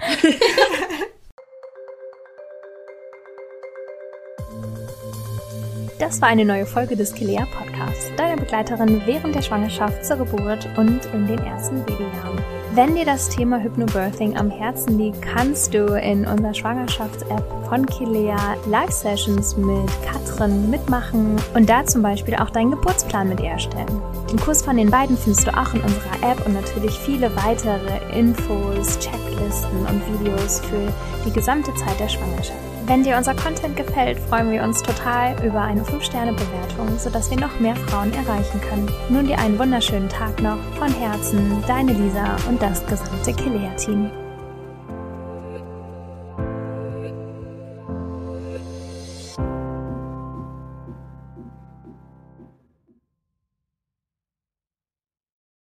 Das 5.98 6.20
war 6.20 6.28
eine 6.28 6.44
neue 6.44 6.66
Folge 6.66 6.96
des 6.96 7.14
Kilea 7.14 7.46
Podcasts, 7.46 8.12
deiner 8.16 8.36
Begleiterin 8.36 9.00
während 9.06 9.34
der 9.34 9.42
Schwangerschaft, 9.42 10.04
zur 10.04 10.18
Geburt 10.18 10.68
und 10.76 11.06
in 11.14 11.26
den 11.26 11.38
ersten 11.38 11.82
Babyjahren. 11.86 12.57
Wenn 12.78 12.94
dir 12.94 13.04
das 13.04 13.28
Thema 13.28 13.58
Hypnobirthing 13.58 14.36
am 14.36 14.50
Herzen 14.50 14.98
liegt, 14.98 15.20
kannst 15.20 15.74
du 15.74 16.00
in 16.00 16.24
unserer 16.24 16.54
Schwangerschafts-App 16.54 17.68
von 17.68 17.84
Kilea 17.84 18.54
Live-Sessions 18.66 19.56
mit 19.56 19.90
Katrin 20.06 20.70
mitmachen 20.70 21.34
und 21.54 21.68
da 21.68 21.84
zum 21.84 22.02
Beispiel 22.02 22.36
auch 22.36 22.50
deinen 22.50 22.70
Geburtsplan 22.70 23.30
mit 23.30 23.40
ihr 23.40 23.50
erstellen. 23.50 24.00
Den 24.30 24.38
Kurs 24.38 24.62
von 24.62 24.76
den 24.76 24.92
beiden 24.92 25.16
findest 25.16 25.48
du 25.48 25.58
auch 25.58 25.74
in 25.74 25.80
unserer 25.80 26.30
App 26.30 26.46
und 26.46 26.54
natürlich 26.54 26.96
viele 27.00 27.34
weitere 27.34 28.16
Infos, 28.16 28.96
Checklisten 29.00 29.80
und 29.80 30.20
Videos 30.20 30.60
für 30.60 30.94
die 31.26 31.32
gesamte 31.32 31.74
Zeit 31.74 31.98
der 31.98 32.08
Schwangerschaft. 32.08 32.67
Wenn 32.88 33.02
dir 33.02 33.18
unser 33.18 33.34
Content 33.34 33.76
gefällt, 33.76 34.18
freuen 34.18 34.50
wir 34.50 34.62
uns 34.62 34.82
total 34.82 35.36
über 35.44 35.60
eine 35.60 35.82
5-Sterne-Bewertung, 35.82 36.98
sodass 36.98 37.30
wir 37.30 37.38
noch 37.38 37.60
mehr 37.60 37.76
Frauen 37.76 38.10
erreichen 38.14 38.62
können. 38.62 38.90
Nun 39.10 39.26
dir 39.26 39.38
einen 39.38 39.58
wunderschönen 39.58 40.08
Tag 40.08 40.40
noch. 40.40 40.56
Von 40.78 40.88
Herzen, 40.94 41.62
deine 41.66 41.92
Lisa 41.92 42.36
und 42.48 42.62
das 42.62 42.86
gesamte 42.86 43.34
Kilea-Team. 43.34 44.10